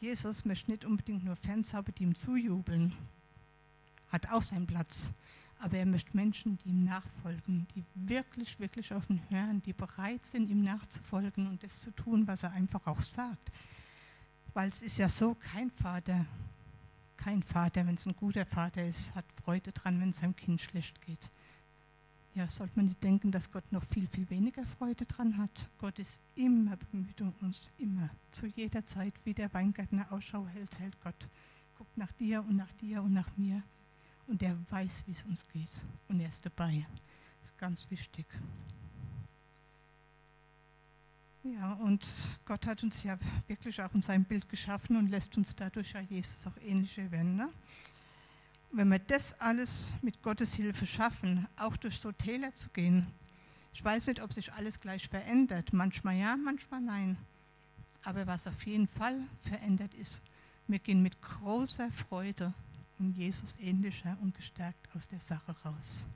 Jesus 0.00 0.44
möchte 0.44 0.70
nicht 0.70 0.84
unbedingt 0.84 1.24
nur 1.24 1.36
Fans 1.36 1.72
haben, 1.72 1.92
die 1.94 2.02
ihm 2.02 2.14
zujubeln. 2.14 2.92
Hat 4.08 4.30
auch 4.30 4.42
seinen 4.42 4.66
Platz. 4.66 5.12
Aber 5.58 5.78
er 5.78 5.86
möchte 5.86 6.14
Menschen, 6.14 6.58
die 6.58 6.68
ihm 6.68 6.84
nachfolgen, 6.84 7.66
die 7.74 7.82
wirklich, 7.94 8.60
wirklich 8.60 8.90
ihn 8.90 9.22
hören, 9.30 9.62
die 9.62 9.72
bereit 9.72 10.24
sind, 10.26 10.50
ihm 10.50 10.62
nachzufolgen 10.62 11.46
und 11.46 11.62
das 11.62 11.80
zu 11.80 11.90
tun, 11.92 12.26
was 12.26 12.42
er 12.42 12.52
einfach 12.52 12.86
auch 12.86 13.00
sagt. 13.00 13.50
Weil 14.52 14.68
es 14.68 14.82
ist 14.82 14.98
ja 14.98 15.08
so, 15.08 15.34
kein 15.34 15.70
Vater, 15.70 16.26
kein 17.16 17.42
Vater, 17.42 17.86
wenn 17.86 17.94
es 17.94 18.06
ein 18.06 18.14
guter 18.14 18.44
Vater 18.44 18.86
ist, 18.86 19.14
hat 19.14 19.24
Freude 19.42 19.72
dran, 19.72 20.00
wenn 20.00 20.10
es 20.10 20.18
seinem 20.18 20.36
Kind 20.36 20.60
schlecht 20.60 21.00
geht. 21.00 21.30
Ja, 22.36 22.46
sollte 22.50 22.74
man 22.76 22.84
nicht 22.84 23.02
denken, 23.02 23.32
dass 23.32 23.50
Gott 23.50 23.64
noch 23.72 23.82
viel, 23.86 24.06
viel 24.08 24.28
weniger 24.28 24.62
Freude 24.66 25.06
dran 25.06 25.38
hat. 25.38 25.70
Gott 25.78 25.98
ist 25.98 26.20
immer 26.34 26.76
bemüht 26.76 27.18
um 27.22 27.32
uns, 27.40 27.72
immer, 27.78 28.10
zu 28.30 28.44
jeder 28.44 28.84
Zeit, 28.84 29.14
wie 29.24 29.32
der 29.32 29.52
Weingärtner 29.54 30.12
Ausschau 30.12 30.46
hält, 30.48 30.78
hält 30.78 31.00
Gott. 31.02 31.28
Guckt 31.78 31.96
nach 31.96 32.12
dir 32.12 32.40
und 32.40 32.56
nach 32.56 32.70
dir 32.72 33.02
und 33.02 33.14
nach 33.14 33.34
mir. 33.38 33.62
Und 34.26 34.42
er 34.42 34.54
weiß, 34.68 35.04
wie 35.06 35.12
es 35.12 35.22
uns 35.22 35.48
geht. 35.48 35.70
Und 36.08 36.20
er 36.20 36.28
ist 36.28 36.44
dabei. 36.44 36.86
Das 37.40 37.52
ist 37.52 37.58
ganz 37.58 37.90
wichtig. 37.90 38.26
Ja, 41.42 41.72
und 41.72 42.06
Gott 42.44 42.66
hat 42.66 42.82
uns 42.82 43.02
ja 43.02 43.18
wirklich 43.46 43.80
auch 43.80 43.94
in 43.94 44.02
seinem 44.02 44.24
Bild 44.24 44.46
geschaffen 44.50 44.96
und 44.98 45.08
lässt 45.08 45.34
uns 45.38 45.56
dadurch 45.56 45.92
ja 45.92 46.00
Jesus 46.00 46.46
auch 46.46 46.56
ähnliche 46.60 47.10
werden. 47.10 47.36
Ne? 47.36 47.48
Wenn 48.76 48.90
wir 48.90 48.98
das 48.98 49.34
alles 49.40 49.94
mit 50.02 50.22
Gottes 50.22 50.54
Hilfe 50.54 50.86
schaffen, 50.86 51.48
auch 51.56 51.78
durch 51.78 51.98
so 51.98 52.12
Täler 52.12 52.54
zu 52.54 52.68
gehen, 52.68 53.06
ich 53.72 53.82
weiß 53.82 54.06
nicht, 54.06 54.22
ob 54.22 54.32
sich 54.32 54.52
alles 54.52 54.80
gleich 54.80 55.08
verändert. 55.08 55.72
Manchmal 55.72 56.16
ja, 56.16 56.36
manchmal 56.36 56.80
nein. 56.80 57.16
Aber 58.04 58.26
was 58.26 58.46
auf 58.46 58.66
jeden 58.66 58.86
Fall 58.86 59.18
verändert 59.42 59.94
ist, 59.94 60.20
wir 60.66 60.78
gehen 60.78 61.02
mit 61.02 61.20
großer 61.22 61.90
Freude 61.90 62.52
und 62.98 63.16
Jesus 63.16 63.54
ähnlicher 63.60 64.16
und 64.22 64.34
gestärkt 64.34 64.88
aus 64.94 65.08
der 65.08 65.20
Sache 65.20 65.54
raus. 65.64 66.06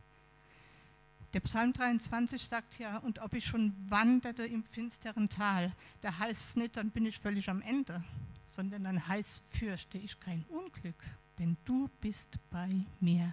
Der 1.32 1.40
Psalm 1.40 1.72
23 1.72 2.42
sagt 2.44 2.78
ja, 2.78 2.98
und 2.98 3.20
ob 3.20 3.34
ich 3.34 3.44
schon 3.44 3.72
wanderte 3.88 4.44
im 4.44 4.64
finsteren 4.64 5.28
Tal, 5.28 5.72
da 6.02 6.18
heißt 6.18 6.50
es 6.50 6.56
nicht, 6.56 6.76
dann 6.76 6.90
bin 6.90 7.06
ich 7.06 7.18
völlig 7.18 7.48
am 7.48 7.62
Ende, 7.62 8.02
sondern 8.50 8.84
dann 8.84 9.06
heißt, 9.06 9.42
fürchte 9.50 9.96
ich 9.98 10.18
kein 10.18 10.44
Unglück, 10.48 10.96
denn 11.40 11.57
du 11.64 11.88
bist 12.00 12.38
bei 12.50 12.85
mir. 13.00 13.33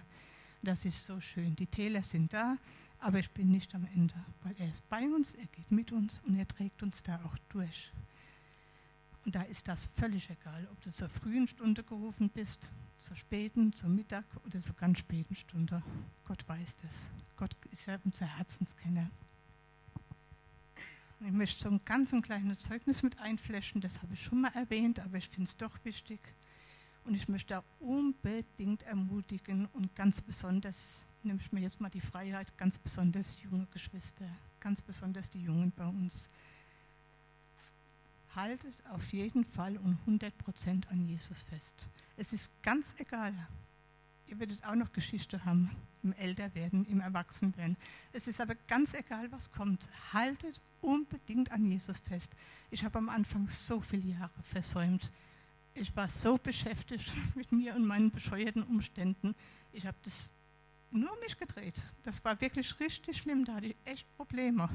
Das 0.62 0.84
ist 0.84 1.06
so 1.06 1.20
schön. 1.20 1.54
Die 1.54 1.66
Täler 1.66 2.02
sind 2.02 2.32
da, 2.32 2.56
aber 2.98 3.20
ich 3.20 3.30
bin 3.30 3.50
nicht 3.50 3.74
am 3.74 3.86
Ende, 3.94 4.14
weil 4.42 4.56
er 4.58 4.68
ist 4.68 4.88
bei 4.88 5.04
uns, 5.04 5.34
er 5.34 5.46
geht 5.46 5.70
mit 5.70 5.92
uns 5.92 6.22
und 6.26 6.36
er 6.36 6.48
trägt 6.48 6.82
uns 6.82 7.02
da 7.02 7.20
auch 7.24 7.38
durch. 7.50 7.92
Und 9.24 9.34
da 9.34 9.42
ist 9.42 9.68
das 9.68 9.90
völlig 9.96 10.28
egal, 10.30 10.66
ob 10.72 10.82
du 10.82 10.90
zur 10.90 11.08
frühen 11.08 11.46
Stunde 11.46 11.84
gerufen 11.84 12.30
bist, 12.30 12.72
zur 12.98 13.14
späten, 13.14 13.72
zum 13.74 13.94
Mittag 13.94 14.24
oder 14.46 14.58
zur 14.58 14.74
ganz 14.74 14.98
späten 14.98 15.36
Stunde. 15.36 15.82
Gott 16.24 16.48
weiß 16.48 16.76
das. 16.82 17.06
Gott 17.36 17.54
ist 17.70 17.86
ja 17.86 17.98
unser 18.04 18.26
Herzenskenner. 18.26 19.10
Ich 21.20 21.32
möchte 21.32 21.60
so 21.60 21.68
ein 21.68 21.80
ganz 21.84 22.12
ein 22.12 22.22
kleines 22.22 22.60
Zeugnis 22.60 23.02
mit 23.02 23.18
einflächen, 23.18 23.80
das 23.80 24.00
habe 24.02 24.14
ich 24.14 24.22
schon 24.22 24.40
mal 24.40 24.52
erwähnt, 24.54 25.00
aber 25.00 25.18
ich 25.18 25.28
finde 25.28 25.48
es 25.48 25.56
doch 25.56 25.76
wichtig. 25.84 26.20
Und 27.08 27.14
ich 27.14 27.26
möchte 27.26 27.64
unbedingt 27.80 28.82
ermutigen 28.82 29.64
und 29.72 29.96
ganz 29.96 30.20
besonders, 30.20 31.06
nehme 31.22 31.40
ich 31.40 31.50
mir 31.52 31.60
jetzt 31.60 31.80
mal 31.80 31.88
die 31.88 32.02
Freiheit, 32.02 32.58
ganz 32.58 32.76
besonders 32.76 33.40
junge 33.40 33.66
Geschwister, 33.72 34.28
ganz 34.60 34.82
besonders 34.82 35.30
die 35.30 35.42
Jungen 35.42 35.72
bei 35.74 35.86
uns. 35.86 36.28
Haltet 38.36 38.74
auf 38.90 39.10
jeden 39.10 39.46
Fall 39.46 39.78
und 39.78 39.98
100 40.00 40.36
Prozent 40.36 40.86
an 40.90 41.08
Jesus 41.08 41.44
fest. 41.44 41.88
Es 42.18 42.34
ist 42.34 42.50
ganz 42.62 42.94
egal. 42.98 43.32
Ihr 44.26 44.38
werdet 44.38 44.62
auch 44.64 44.74
noch 44.74 44.92
Geschichte 44.92 45.42
haben 45.46 45.70
im 46.02 46.12
Älterwerden, 46.12 46.84
im 46.84 47.00
Erwachsenwerden. 47.00 47.78
Es 48.12 48.28
ist 48.28 48.38
aber 48.38 48.54
ganz 48.66 48.92
egal, 48.92 49.32
was 49.32 49.50
kommt. 49.50 49.88
Haltet 50.12 50.60
unbedingt 50.82 51.52
an 51.52 51.64
Jesus 51.64 52.00
fest. 52.00 52.30
Ich 52.70 52.84
habe 52.84 52.98
am 52.98 53.08
Anfang 53.08 53.48
so 53.48 53.80
viele 53.80 54.10
Jahre 54.10 54.42
versäumt, 54.42 55.10
ich 55.78 55.94
war 55.96 56.08
so 56.08 56.38
beschäftigt 56.38 57.12
mit 57.34 57.52
mir 57.52 57.74
und 57.74 57.86
meinen 57.86 58.10
bescheuerten 58.10 58.62
Umständen. 58.64 59.34
Ich 59.72 59.86
habe 59.86 59.96
das 60.02 60.30
nur 60.90 61.16
mich 61.20 61.38
gedreht. 61.38 61.80
Das 62.02 62.24
war 62.24 62.40
wirklich 62.40 62.78
richtig 62.80 63.18
schlimm. 63.18 63.44
Da 63.44 63.54
hatte 63.54 63.66
ich 63.66 63.76
echt 63.84 64.06
Probleme. 64.16 64.68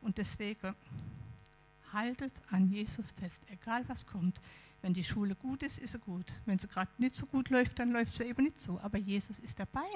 Und 0.00 0.18
deswegen 0.18 0.74
haltet 1.92 2.32
an 2.50 2.68
Jesus 2.68 3.10
fest, 3.12 3.42
egal 3.48 3.88
was 3.88 4.06
kommt. 4.06 4.40
Wenn 4.82 4.94
die 4.94 5.04
Schule 5.04 5.34
gut 5.34 5.62
ist, 5.62 5.78
ist 5.78 5.92
sie 5.92 5.98
gut. 5.98 6.32
Wenn 6.46 6.58
sie 6.58 6.68
gerade 6.68 6.90
nicht 6.98 7.14
so 7.14 7.26
gut 7.26 7.50
läuft, 7.50 7.78
dann 7.78 7.92
läuft 7.92 8.16
sie 8.16 8.24
eben 8.24 8.44
nicht 8.44 8.60
so. 8.60 8.80
Aber 8.80 8.98
Jesus 8.98 9.38
ist 9.38 9.58
dabei. 9.58 9.88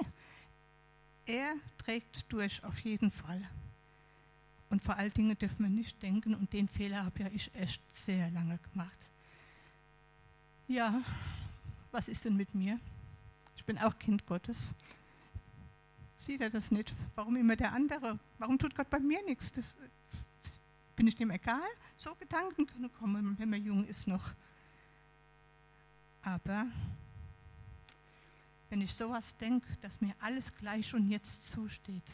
Er 1.25 1.55
trägt 1.79 2.31
durch 2.31 2.63
auf 2.63 2.79
jeden 2.79 3.11
Fall. 3.11 3.41
Und 4.69 4.83
vor 4.83 4.95
allen 4.95 5.13
Dingen 5.13 5.37
dürfen 5.37 5.63
wir 5.63 5.69
nicht 5.69 6.01
denken, 6.03 6.35
und 6.35 6.53
den 6.53 6.67
Fehler 6.67 7.05
habe 7.05 7.23
ja 7.23 7.29
ich 7.31 7.53
echt 7.55 7.81
sehr 7.93 8.29
lange 8.31 8.59
gemacht 8.71 9.09
ja, 10.67 11.01
was 11.91 12.07
ist 12.07 12.25
denn 12.25 12.35
mit 12.35 12.53
mir? 12.53 12.79
Ich 13.55 13.65
bin 13.65 13.77
auch 13.77 13.97
Kind 13.97 14.25
Gottes. 14.25 14.73
Sieht 16.17 16.41
er 16.41 16.49
das 16.49 16.71
nicht? 16.71 16.93
Warum 17.15 17.35
immer 17.35 17.55
der 17.55 17.73
andere? 17.73 18.19
Warum 18.37 18.57
tut 18.57 18.75
Gott 18.75 18.89
bei 18.89 18.99
mir 18.99 19.23
nichts? 19.25 19.51
Das, 19.51 19.75
bin 20.95 21.07
ich 21.07 21.15
dem 21.15 21.29
egal? 21.29 21.61
So 21.97 22.15
Gedanken 22.15 22.65
können 22.65 22.91
kommen, 22.91 23.37
wenn 23.37 23.49
man 23.49 23.63
jung 23.63 23.85
ist 23.85 24.07
noch. 24.07 24.31
Aber 26.21 26.65
wenn 28.69 28.81
ich 28.81 28.93
sowas 28.93 29.35
denke, 29.37 29.75
dass 29.81 30.01
mir 30.01 30.15
alles 30.19 30.55
gleich 30.55 30.93
und 30.93 31.09
jetzt 31.09 31.51
zusteht, 31.51 32.11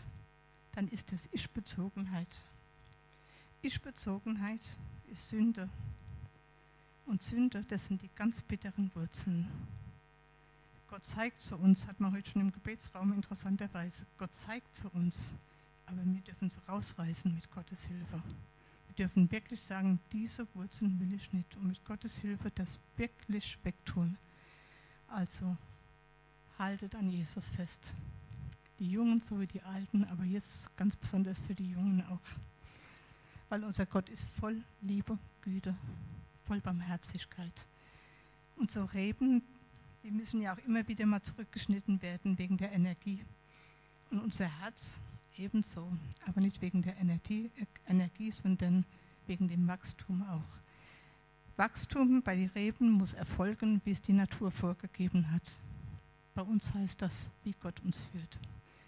dann 0.74 0.88
ist 0.88 1.12
das 1.12 1.30
Ich-Bezogenheit. 1.32 2.28
Ich-Bezogenheit 3.62 4.62
ist 5.08 5.30
Sünde. 5.30 5.70
Und 7.12 7.22
Sünde, 7.22 7.66
das 7.68 7.88
sind 7.88 8.02
die 8.02 8.10
ganz 8.16 8.42
bitteren 8.42 8.90
Wurzeln. 8.96 9.46
Gott 10.88 11.06
zeigt 11.06 11.44
zu 11.44 11.58
uns, 11.58 11.86
hat 11.86 12.00
man 12.00 12.14
heute 12.14 12.30
schon 12.30 12.40
im 12.40 12.54
Gebetsraum 12.54 13.12
interessanterweise, 13.12 14.06
Gott 14.18 14.34
zeigt 14.34 14.74
zu 14.74 14.88
uns, 14.92 15.34
aber 15.88 16.00
wir 16.06 16.22
dürfen 16.22 16.48
es 16.48 16.58
rausreißen 16.70 17.36
mit 17.36 17.52
Gottes 17.52 17.84
Hilfe. 17.84 18.24
Wir 18.88 18.96
dürfen 18.96 19.30
wirklich 19.30 19.60
sagen, 19.60 20.00
diese 20.14 20.48
Wurzeln 20.56 21.02
will 21.02 21.14
ich 21.14 21.34
nicht 21.34 21.54
und 21.58 21.68
mit 21.68 21.84
Gottes 21.84 22.18
Hilfe 22.20 22.50
das 22.56 22.80
wirklich 22.96 23.58
wegtun. 23.64 24.18
Also 25.10 25.58
haltet 26.60 26.96
an 26.96 27.10
Jesus 27.10 27.50
fest. 27.50 27.94
Die 28.80 28.90
Jungen 28.90 29.20
sowie 29.20 29.48
die 29.48 29.64
Alten, 29.64 30.06
aber 30.06 30.24
jetzt 30.24 30.74
ganz 30.78 30.96
besonders 30.96 31.42
für 31.42 31.56
die 31.56 31.72
Jungen 31.72 32.06
auch. 32.10 32.22
Weil 33.50 33.66
unser 33.66 33.86
Gott 33.86 34.08
ist 34.08 34.30
voll 34.40 34.64
Liebe, 34.80 35.20
Güte 35.42 35.76
voll 36.52 36.60
Barmherzigkeit. 36.60 37.66
Und 38.58 38.72
so 38.72 38.84
Reben, 38.84 39.42
die 40.04 40.12
müssen 40.12 40.42
ja 40.42 40.54
auch 40.54 40.58
immer 40.68 40.86
wieder 40.86 41.06
mal 41.06 41.22
zurückgeschnitten 41.22 42.02
werden 42.02 42.38
wegen 42.38 42.58
der 42.58 42.74
Energie. 42.74 43.24
Und 44.10 44.20
unser 44.20 44.50
Herz 44.60 45.00
ebenso, 45.38 45.88
aber 46.28 46.42
nicht 46.42 46.62
wegen 46.62 46.82
der 46.82 46.98
Energie, 46.98 47.50
Energie 47.88 48.32
sondern 48.32 48.84
wegen 49.28 49.48
dem 49.48 49.66
Wachstum 49.66 50.24
auch. 50.24 51.56
Wachstum 51.56 52.22
bei 52.22 52.36
den 52.36 52.50
Reben 52.50 52.92
muss 52.92 53.14
erfolgen, 53.14 53.80
wie 53.86 53.92
es 53.92 54.02
die 54.02 54.12
Natur 54.12 54.52
vorgegeben 54.52 55.32
hat. 55.32 55.58
Bei 56.36 56.42
uns 56.42 56.74
heißt 56.74 57.02
das, 57.02 57.32
wie 57.46 57.56
Gott 57.62 57.80
uns 57.80 58.02
führt, 58.12 58.40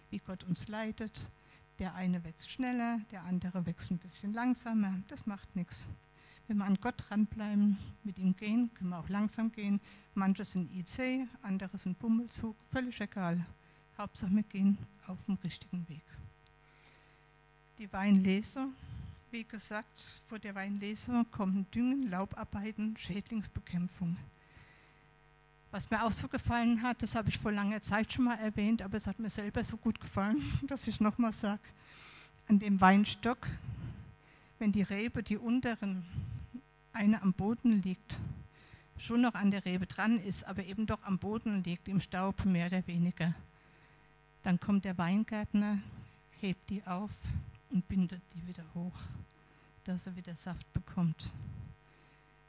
wie 0.09 0.19
Gott 0.19 0.43
uns 0.43 0.67
leitet. 0.67 1.31
Der 1.79 1.95
eine 1.95 2.25
wächst 2.25 2.51
schneller, 2.51 2.99
der 3.13 3.23
andere 3.23 3.65
wächst 3.65 3.89
ein 3.89 3.99
bisschen 3.99 4.33
langsamer. 4.33 4.95
Das 5.07 5.25
macht 5.25 5.55
nichts. 5.55 5.87
Wenn 6.47 6.57
wir 6.57 6.65
an 6.65 6.77
Gott 6.81 6.95
dranbleiben, 6.97 7.77
mit 8.03 8.19
ihm 8.19 8.35
gehen, 8.35 8.69
können 8.73 8.89
wir 8.89 8.99
auch 8.99 9.09
langsam 9.09 9.51
gehen. 9.51 9.79
Manche 10.13 10.43
sind 10.43 10.69
IC, 10.75 11.27
andere 11.41 11.77
sind 11.77 11.97
Bummelzug, 11.99 12.55
völlig 12.69 12.99
egal. 12.99 13.45
Hauptsache 13.97 14.35
wir 14.35 14.43
gehen 14.43 14.77
auf 15.07 15.23
dem 15.25 15.35
richtigen 15.35 15.87
Weg. 15.87 16.03
Die 17.77 17.91
Weinlese, 17.91 18.67
wie 19.31 19.43
gesagt, 19.43 20.21
vor 20.27 20.37
der 20.37 20.53
Weinlese 20.53 21.25
kommen 21.31 21.65
Düngen, 21.71 22.09
Laubarbeiten, 22.09 22.95
Schädlingsbekämpfung. 22.97 24.17
Was 25.71 25.89
mir 25.89 26.03
auch 26.03 26.11
so 26.11 26.27
gefallen 26.27 26.83
hat, 26.83 27.01
das 27.01 27.15
habe 27.15 27.29
ich 27.29 27.39
vor 27.39 27.51
langer 27.51 27.81
Zeit 27.81 28.13
schon 28.13 28.25
mal 28.25 28.35
erwähnt, 28.35 28.83
aber 28.83 28.97
es 28.97 29.07
hat 29.07 29.17
mir 29.17 29.31
selber 29.31 29.63
so 29.63 29.75
gut 29.75 29.99
gefallen, 29.99 30.39
dass 30.67 30.87
ich 30.87 30.99
nochmal 30.99 31.31
sage. 31.31 31.63
An 32.47 32.59
dem 32.59 32.79
Weinstock, 32.79 33.47
wenn 34.59 34.71
die 34.71 34.83
Rebe, 34.83 35.23
die 35.23 35.37
unteren, 35.37 36.05
eine 36.93 37.21
am 37.21 37.33
Boden 37.33 37.81
liegt, 37.81 38.17
schon 38.97 39.21
noch 39.21 39.33
an 39.33 39.51
der 39.51 39.65
Rebe 39.65 39.85
dran 39.85 40.19
ist, 40.19 40.45
aber 40.45 40.63
eben 40.63 40.85
doch 40.85 41.03
am 41.03 41.17
Boden 41.17 41.63
liegt, 41.63 41.87
im 41.87 41.99
Staub 41.99 42.45
mehr 42.45 42.67
oder 42.67 42.85
weniger, 42.87 43.33
dann 44.43 44.59
kommt 44.59 44.85
der 44.85 44.97
Weingärtner, 44.97 45.79
hebt 46.39 46.69
die 46.69 46.85
auf 46.85 47.11
und 47.69 47.87
bindet 47.87 48.21
die 48.35 48.47
wieder 48.47 48.63
hoch, 48.73 48.95
dass 49.83 50.07
er 50.07 50.15
wieder 50.15 50.35
Saft 50.35 50.71
bekommt. 50.73 51.31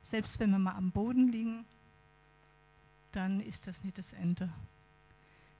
Selbst 0.03 0.39
wenn 0.39 0.51
wir 0.51 0.59
mal 0.59 0.75
am 0.75 0.91
Boden 0.91 1.29
liegen, 1.29 1.65
dann 3.13 3.41
ist 3.41 3.67
das 3.67 3.83
nicht 3.85 3.97
das 3.97 4.13
Ende. 4.13 4.53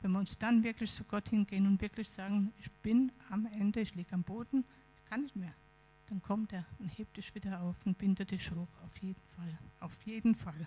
Wenn 0.03 0.13
wir 0.13 0.19
uns 0.19 0.37
dann 0.37 0.63
wirklich 0.63 0.93
zu 0.93 1.05
Gott 1.05 1.29
hingehen 1.31 1.67
und 1.67 1.81
wirklich 1.81 2.11
sagen, 2.11 2.53
ich 2.61 2.71
bin 2.83 3.11
am 3.31 3.47
Ende, 3.47 3.81
ich 3.81 3.95
liege 3.95 4.13
am 4.13 4.23
Boden, 4.23 4.65
ich 4.97 5.11
kann 5.11 5.23
nicht 5.23 5.37
mehr, 5.37 5.55
dann 6.09 6.23
kommt 6.23 6.53
er 6.53 6.65
und 6.79 6.89
hebt 6.89 7.17
dich 7.17 7.35
wieder 7.35 7.61
auf 7.61 7.77
und 7.85 7.97
bindet 7.99 8.31
dich 8.31 8.51
hoch, 8.51 8.69
auf 8.85 8.97
jeden 9.01 9.21
Fall, 9.37 9.59
auf 9.81 10.03
jeden 10.05 10.35
Fall. 10.35 10.67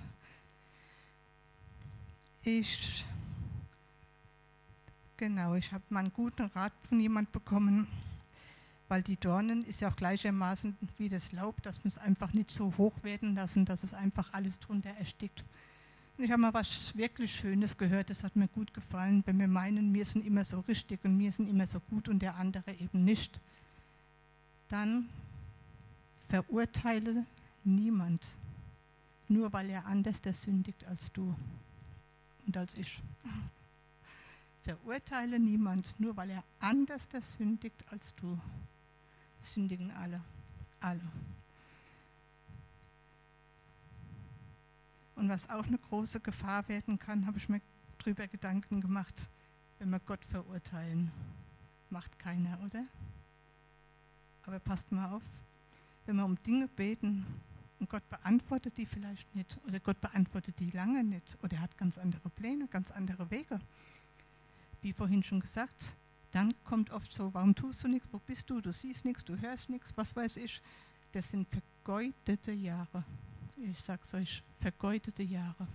Ich, 2.44 3.06
genau, 5.18 5.56
ich 5.56 5.72
habe 5.72 5.84
mal 5.90 6.00
einen 6.00 6.14
guten 6.14 6.46
Rat 6.48 6.74
von 6.88 7.00
jemand 7.00 7.32
bekommen, 7.32 7.88
weil 8.88 9.04
die 9.04 9.18
Dornen 9.18 9.64
ist 9.64 9.82
ja 9.82 9.90
auch 9.90 9.96
gleichermaßen 9.96 10.78
wie 10.98 11.10
das 11.10 11.32
Laub, 11.34 11.62
dass 11.62 11.84
wir 11.84 11.90
es 11.90 11.98
einfach 11.98 12.34
nicht 12.34 12.52
so 12.52 12.74
hoch 12.78 12.94
werden 13.04 13.36
lassen, 13.36 13.66
dass 13.66 13.84
es 13.84 13.94
einfach 13.94 14.32
alles 14.34 14.60
drunter 14.60 14.92
erstickt. 14.92 15.44
Ich 16.20 16.32
habe 16.32 16.42
mal 16.42 16.54
was 16.54 16.98
wirklich 16.98 17.36
Schönes 17.36 17.78
gehört, 17.78 18.10
das 18.10 18.24
hat 18.24 18.36
mir 18.36 18.48
gut 18.48 18.74
gefallen, 18.74 19.22
wenn 19.28 19.38
wir 19.40 19.48
meinen, 19.48 19.94
wir 19.94 20.06
sind 20.06 20.26
immer 20.26 20.44
so 20.46 20.62
richtig 20.62 21.04
und 21.06 21.20
wir 21.20 21.32
sind 21.32 21.48
immer 21.48 21.68
so 21.68 21.80
gut 21.80 22.08
und 22.08 22.20
der 22.20 22.36
andere 22.38 22.74
eben 22.74 23.04
nicht. 23.04 23.40
Dann 24.70 25.10
verurteile 26.28 27.26
niemand, 27.64 28.26
nur 29.28 29.52
weil 29.54 29.70
er 29.70 29.86
anders 29.86 30.22
sündigt 30.42 30.86
als 30.86 31.12
du 31.12 31.36
und 32.46 32.58
als 32.58 32.76
ich. 32.76 33.02
Verurteile 34.64 35.40
niemand, 35.40 36.00
nur 36.00 36.18
weil 36.18 36.30
er 36.30 36.44
anders 36.60 37.08
sündigt 37.38 37.84
als 37.92 38.14
du. 38.16 38.40
Sündigen 39.42 39.92
alle, 39.92 40.22
alle. 40.82 41.02
Und 45.16 45.30
was 45.30 45.50
auch 45.50 45.66
eine 45.66 45.78
große 45.78 46.20
Gefahr 46.20 46.68
werden 46.68 47.00
kann, 47.00 47.26
habe 47.26 47.38
ich 47.38 47.50
mir 47.50 47.62
darüber 47.98 48.28
Gedanken 48.28 48.82
gemacht, 48.82 49.30
wenn 49.80 49.90
wir 49.90 50.00
Gott 50.00 50.24
verurteilen. 50.26 51.12
Macht 51.90 52.20
keiner, 52.20 52.60
oder? 52.66 52.84
Aber 54.44 54.60
passt 54.60 54.92
mal 54.92 55.12
auf, 55.12 55.24
wenn 56.08 56.16
wir 56.16 56.26
um 56.26 56.42
Dinge 56.44 56.68
beten 56.68 57.26
und 57.80 57.90
Gott 57.90 58.08
beantwortet 58.10 58.78
die 58.78 58.86
vielleicht 58.86 59.34
nicht 59.36 59.58
oder 59.68 59.80
Gott 59.80 60.00
beantwortet 60.02 60.56
die 60.60 60.70
lange 60.72 61.04
nicht 61.04 61.38
oder 61.44 61.58
er 61.58 61.62
hat 61.62 61.78
ganz 61.78 61.98
andere 61.98 62.30
Pläne, 62.30 62.68
ganz 62.68 62.92
andere 62.92 63.30
Wege. 63.30 63.60
Wie 64.82 64.94
vorhin 64.94 65.24
schon 65.24 65.40
gesagt, 65.40 65.96
dann 66.32 66.54
kommt 66.64 66.92
oft 66.92 67.14
so, 67.14 67.34
warum 67.34 67.56
tust 67.56 67.84
du 67.84 67.88
nichts, 67.88 68.08
wo 68.12 68.20
bist 68.20 68.50
du, 68.50 68.62
du 68.62 68.72
siehst 68.72 69.06
nichts, 69.06 69.24
du 69.24 69.38
hörst 69.40 69.70
nichts, 69.70 69.96
was 69.96 70.16
weiß 70.16 70.38
ich. 70.38 70.62
Das 71.12 71.30
sind 71.30 71.48
vergeudete 71.50 72.52
Jahre 72.52 73.04
ich 73.58 73.80
sag's 73.82 74.14
euch, 74.14 74.44
vergeudete 74.60 75.24
Jahre. 75.24 75.68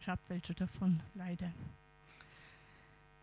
Ich 0.00 0.08
habe 0.08 0.20
welche 0.28 0.54
davon, 0.54 1.00
leider. 1.14 1.50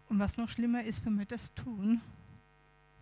Und 0.09 0.19
was 0.19 0.37
noch 0.37 0.49
schlimmer 0.49 0.83
ist, 0.83 1.05
wenn 1.05 1.17
wir 1.17 1.25
das 1.25 1.53
tun, 1.53 2.01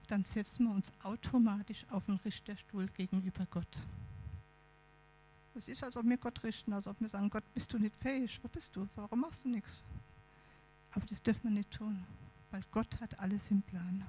dann 0.08 0.24
setzen 0.24 0.66
wir 0.66 0.74
uns 0.74 0.92
automatisch 1.04 1.86
auf 1.90 2.06
den 2.06 2.16
Richterstuhl 2.16 2.88
gegenüber 2.88 3.46
Gott. 3.50 3.88
Es 5.56 5.68
ist, 5.68 5.84
als 5.84 5.98
ob 5.98 6.06
wir 6.06 6.18
Gott 6.18 6.44
richten, 6.44 6.74
als 6.74 6.88
ob 6.88 7.00
wir 7.00 7.10
sagen, 7.10 7.30
Gott, 7.30 7.44
bist 7.54 7.72
du 7.74 7.78
nicht 7.78 7.96
fähig? 7.98 8.40
Wo 8.42 8.48
bist 8.48 8.76
du? 8.76 8.88
Warum 8.96 9.22
machst 9.22 9.44
du 9.44 9.50
nichts? 9.50 9.84
Aber 10.92 11.06
das 11.06 11.22
dürfen 11.22 11.44
wir 11.46 11.52
nicht 11.52 11.72
tun, 11.72 12.04
weil 12.52 12.64
Gott 12.72 13.00
hat 13.00 13.20
alles 13.20 13.52
im 13.52 13.62
Plan 13.62 14.04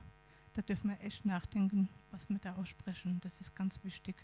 da 0.55 0.63
dürfen 0.63 0.91
wir 0.91 1.01
echt 1.01 1.25
nachdenken, 1.25 1.89
was 2.11 2.29
wir 2.29 2.39
da 2.39 2.55
aussprechen. 2.55 3.21
Das 3.23 3.41
ist 3.41 3.55
ganz 3.55 3.83
wichtig, 3.83 4.15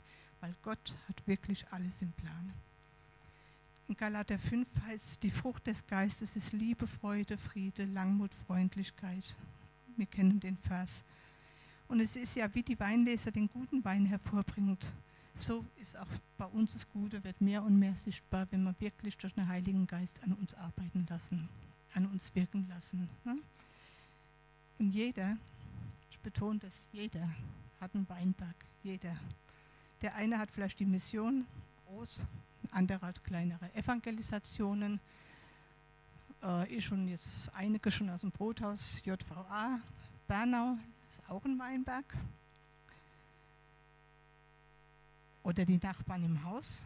weil 0.41 0.55
Gott 0.63 0.95
hat 1.09 1.27
wirklich 1.27 1.67
alles 1.73 2.01
im 2.03 2.13
Plan. 2.13 2.53
In 3.89 3.97
Galater 3.97 4.39
5 4.39 4.69
heißt 4.87 5.23
die 5.25 5.33
Frucht 5.33 5.67
des 5.67 5.85
Geistes 5.89 6.37
ist 6.37 6.53
Liebe, 6.53 6.87
Freude, 6.87 7.37
Friede, 7.37 7.85
Langmut, 7.85 8.33
Freundlichkeit. 8.47 9.37
Wir 9.97 10.07
kennen 10.07 10.39
den 10.39 10.57
Vers. 10.57 11.03
Und 11.91 12.01
es 12.01 12.17
ist 12.17 12.37
ja, 12.37 12.53
wie 12.55 12.63
die 12.63 12.79
Weinleser 12.81 13.31
den 13.31 13.49
guten 13.49 13.85
Wein 13.85 14.07
hervorbringt, 14.07 14.87
so 15.37 15.65
ist 15.77 15.99
auch 15.99 16.07
bei 16.39 16.47
uns 16.47 16.73
das 16.73 16.89
Gute, 16.89 17.23
wird 17.23 17.41
mehr 17.41 17.63
und 17.63 17.79
mehr 17.79 17.97
sichtbar, 17.97 18.47
wenn 18.51 18.63
wir 18.63 18.75
wirklich 18.79 19.19
durch 19.19 19.35
den 19.35 19.47
Heiligen 19.47 19.87
Geist 19.87 20.23
an 20.23 20.33
uns 20.33 20.55
arbeiten 20.55 21.07
lassen, 21.11 21.49
an 21.95 22.07
uns 22.07 22.35
wirken 22.35 22.67
lassen. 22.69 23.09
Ne? 23.25 23.37
Und 24.79 24.91
jeder, 24.91 25.37
betone 26.23 26.59
das, 26.59 26.73
jeder 26.93 27.29
hat 27.81 27.95
einen 27.95 28.09
Weinberg, 28.09 28.55
jeder. 28.83 29.17
Der 30.03 30.15
eine 30.15 30.39
hat 30.39 30.51
vielleicht 30.51 30.79
die 30.81 30.87
Mission 30.87 31.47
groß, 31.87 32.21
ein 32.65 32.73
anderer 32.73 33.09
hat 33.09 33.25
kleinere 33.25 33.73
Evangelisationen. 33.75 35.01
Äh, 36.43 36.69
ich 36.69 36.91
und 36.93 37.09
jetzt 37.09 37.51
einige 37.55 37.91
schon 37.91 38.11
aus 38.11 38.21
dem 38.21 38.31
Brothaus 38.31 39.01
JVA 39.05 39.81
Bernau, 40.29 40.79
ist 41.11 41.29
auch 41.29 41.45
ein 41.45 41.59
Weinberg. 41.59 42.05
Oder 45.43 45.65
die 45.65 45.79
Nachbarn 45.79 46.25
im 46.25 46.45
Haus. 46.45 46.85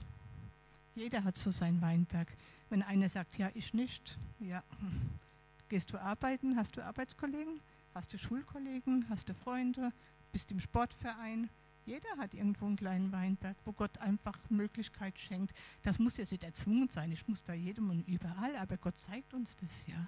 Jeder 0.94 1.24
hat 1.24 1.38
so 1.38 1.50
seinen 1.50 1.80
Weinberg. 1.80 2.28
Wenn 2.70 2.82
einer 2.82 3.08
sagt, 3.08 3.36
ja, 3.36 3.50
ich 3.54 3.74
nicht, 3.74 4.16
ja, 4.40 4.62
gehst 5.68 5.92
du 5.92 6.00
arbeiten, 6.00 6.56
hast 6.56 6.76
du 6.76 6.84
Arbeitskollegen? 6.84 7.60
Hast 7.94 8.12
du 8.12 8.18
Schulkollegen, 8.18 9.06
hast 9.08 9.28
du 9.28 9.34
Freunde, 9.34 9.92
bist 10.32 10.50
im 10.50 10.58
Sportverein. 10.58 11.48
Jeder 11.86 12.16
hat 12.16 12.34
irgendwo 12.34 12.66
einen 12.66 12.76
kleinen 12.76 13.12
Weinberg, 13.12 13.56
wo 13.64 13.72
Gott 13.72 13.98
einfach 13.98 14.38
Möglichkeit 14.48 15.18
schenkt. 15.18 15.54
Das 15.82 15.98
muss 15.98 16.16
ja 16.16 16.24
nicht 16.24 16.42
erzwungen 16.42 16.88
sein, 16.88 17.12
ich 17.12 17.28
muss 17.28 17.42
da 17.42 17.52
jedem 17.52 17.90
und 17.90 18.08
überall, 18.08 18.56
aber 18.56 18.78
Gott 18.78 18.98
zeigt 18.98 19.32
uns 19.34 19.54
das 19.56 19.86
ja. 19.86 20.06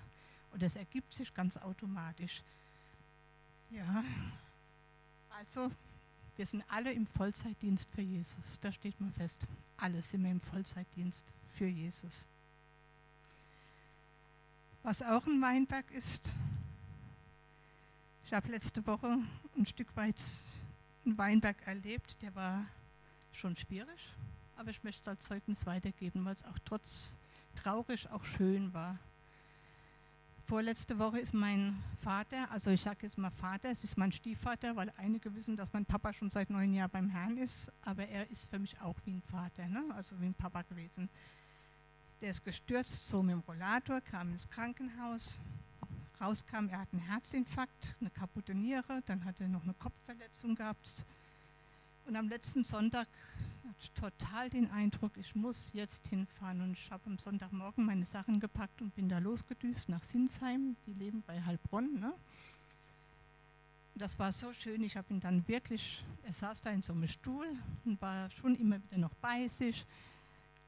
Und 0.52 0.62
das 0.62 0.74
ergibt 0.74 1.14
sich 1.14 1.32
ganz 1.34 1.56
automatisch. 1.58 2.42
Ja, 3.70 4.04
also 5.30 5.70
wir 6.36 6.46
sind 6.46 6.62
alle 6.68 6.92
im 6.92 7.06
Vollzeitdienst 7.06 7.88
für 7.90 8.02
Jesus. 8.02 8.58
Da 8.60 8.70
steht 8.70 9.00
man 9.00 9.12
fest. 9.12 9.40
Alle 9.76 10.02
sind 10.02 10.22
wir 10.22 10.30
im 10.30 10.40
Vollzeitdienst 10.40 11.24
für 11.48 11.66
Jesus. 11.66 12.26
Was 14.82 15.02
auch 15.02 15.26
ein 15.26 15.40
Weinberg 15.42 15.90
ist, 15.90 16.36
ich 18.24 18.32
habe 18.32 18.48
letzte 18.48 18.86
Woche 18.86 19.18
ein 19.56 19.66
Stück 19.66 19.94
weit 19.96 20.16
einen 21.04 21.18
Weinberg 21.18 21.56
erlebt, 21.66 22.20
der 22.22 22.34
war 22.34 22.66
schon 23.32 23.56
schwierig, 23.56 24.12
aber 24.56 24.70
ich 24.70 24.82
möchte 24.84 25.02
es 25.02 25.08
als 25.08 25.24
Zeugnis 25.24 25.66
weitergeben, 25.66 26.24
weil 26.24 26.34
es 26.34 26.44
auch 26.44 26.58
trotz 26.64 27.16
traurig 27.54 28.08
auch 28.10 28.24
schön 28.24 28.72
war. 28.74 28.98
Vorletzte 30.46 30.96
Woche 31.00 31.18
ist 31.18 31.34
mein 31.34 31.82
Vater, 31.98 32.48
also 32.52 32.70
ich 32.70 32.80
sage 32.80 32.98
jetzt 33.02 33.18
mal 33.18 33.32
Vater, 33.32 33.68
es 33.68 33.82
ist 33.82 33.98
mein 33.98 34.12
Stiefvater, 34.12 34.76
weil 34.76 34.92
einige 34.96 35.34
wissen, 35.34 35.56
dass 35.56 35.72
mein 35.72 35.84
Papa 35.84 36.12
schon 36.12 36.30
seit 36.30 36.50
neun 36.50 36.72
Jahren 36.72 36.90
beim 36.92 37.08
Herrn 37.08 37.36
ist, 37.36 37.72
aber 37.82 38.06
er 38.06 38.30
ist 38.30 38.48
für 38.48 38.60
mich 38.60 38.80
auch 38.80 38.94
wie 39.04 39.14
ein 39.14 39.22
Vater, 39.22 39.66
ne? 39.66 39.82
also 39.96 40.20
wie 40.20 40.26
ein 40.26 40.34
Papa 40.34 40.62
gewesen. 40.62 41.10
Der 42.20 42.30
ist 42.30 42.44
gestürzt, 42.44 43.08
so 43.08 43.24
mit 43.24 43.32
dem 43.32 43.40
Rollator, 43.40 44.00
kam 44.00 44.30
ins 44.30 44.48
Krankenhaus, 44.48 45.40
rauskam, 46.20 46.68
er 46.68 46.78
hat 46.78 46.92
einen 46.92 47.02
Herzinfarkt, 47.02 47.96
eine 48.00 48.10
kaputte 48.10 48.54
Niere, 48.54 49.02
dann 49.06 49.24
hat 49.24 49.40
er 49.40 49.48
noch 49.48 49.64
eine 49.64 49.74
Kopfverletzung 49.74 50.54
gehabt. 50.54 51.04
Und 52.06 52.14
am 52.14 52.28
letzten 52.28 52.62
Sonntag 52.62 53.08
hatte 53.64 53.76
ich 53.80 53.90
total 53.90 54.48
den 54.48 54.70
Eindruck, 54.70 55.16
ich 55.16 55.34
muss 55.34 55.72
jetzt 55.72 56.06
hinfahren. 56.06 56.60
Und 56.60 56.72
ich 56.72 56.90
habe 56.90 57.02
am 57.06 57.18
Sonntagmorgen 57.18 57.84
meine 57.84 58.06
Sachen 58.06 58.38
gepackt 58.38 58.80
und 58.80 58.94
bin 58.94 59.08
da 59.08 59.18
losgedüst 59.18 59.88
nach 59.88 60.02
Sinsheim. 60.04 60.76
Die 60.86 60.92
leben 60.92 61.24
bei 61.26 61.42
Heilbronn. 61.42 61.98
Ne? 61.98 62.12
Das 63.96 64.18
war 64.18 64.30
so 64.30 64.52
schön. 64.52 64.84
Ich 64.84 64.96
habe 64.96 65.12
ihn 65.12 65.20
dann 65.20 65.46
wirklich, 65.48 66.04
er 66.22 66.32
saß 66.32 66.60
da 66.60 66.70
in 66.70 66.82
so 66.82 66.92
einem 66.92 67.08
Stuhl 67.08 67.46
und 67.84 68.00
war 68.00 68.30
schon 68.30 68.54
immer 68.54 68.82
wieder 68.84 68.98
noch 68.98 69.14
bei 69.14 69.48
sich. 69.48 69.84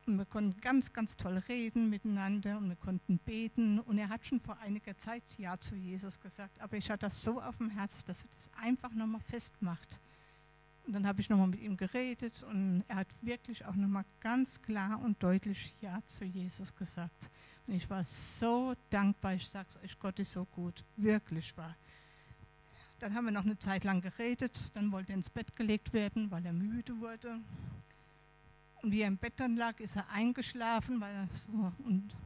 Und 0.06 0.16
wir 0.18 0.24
konnten 0.24 0.60
ganz, 0.60 0.92
ganz 0.92 1.16
toll 1.16 1.36
reden 1.48 1.90
miteinander 1.90 2.56
und 2.56 2.68
wir 2.68 2.76
konnten 2.76 3.18
beten. 3.18 3.78
Und 3.78 3.98
er 3.98 4.08
hat 4.08 4.26
schon 4.26 4.40
vor 4.40 4.58
einiger 4.58 4.96
Zeit 4.96 5.22
Ja 5.36 5.56
zu 5.60 5.76
Jesus 5.76 6.18
gesagt. 6.18 6.60
Aber 6.60 6.76
ich 6.76 6.90
hatte 6.90 7.06
das 7.06 7.22
so 7.22 7.40
auf 7.40 7.58
dem 7.58 7.70
Herz, 7.70 8.04
dass 8.06 8.24
er 8.24 8.30
das 8.38 8.50
einfach 8.60 8.92
nochmal 8.92 9.20
festmacht. 9.20 10.00
Und 10.88 10.94
dann 10.94 11.06
habe 11.06 11.20
ich 11.20 11.28
nochmal 11.28 11.48
mit 11.48 11.60
ihm 11.60 11.76
geredet 11.76 12.42
und 12.44 12.82
er 12.88 12.96
hat 12.96 13.08
wirklich 13.20 13.62
auch 13.66 13.74
nochmal 13.74 14.06
ganz 14.20 14.62
klar 14.62 14.98
und 15.04 15.22
deutlich 15.22 15.76
Ja 15.82 16.00
zu 16.06 16.24
Jesus 16.24 16.74
gesagt. 16.74 17.28
Und 17.66 17.74
ich 17.74 17.90
war 17.90 18.02
so 18.02 18.74
dankbar, 18.88 19.34
ich 19.34 19.46
sage 19.50 19.68
es 19.68 19.84
euch, 19.84 19.98
Gott 20.00 20.18
ist 20.18 20.32
so 20.32 20.46
gut, 20.46 20.82
wirklich 20.96 21.54
war. 21.58 21.76
Dann 23.00 23.12
haben 23.14 23.26
wir 23.26 23.32
noch 23.32 23.44
eine 23.44 23.58
Zeit 23.58 23.84
lang 23.84 24.00
geredet, 24.00 24.74
dann 24.74 24.90
wollte 24.90 25.12
er 25.12 25.16
ins 25.16 25.28
Bett 25.28 25.54
gelegt 25.54 25.92
werden, 25.92 26.30
weil 26.30 26.46
er 26.46 26.54
müde 26.54 26.98
wurde. 26.98 27.38
Und 28.80 28.90
wie 28.90 29.02
er 29.02 29.08
im 29.08 29.18
Bett 29.18 29.34
dann 29.36 29.56
lag, 29.56 29.78
ist 29.80 29.94
er 29.94 30.08
eingeschlafen, 30.08 31.02
weil 31.02 31.14
er 31.14 31.28
so, 31.46 31.70
und 31.84 32.16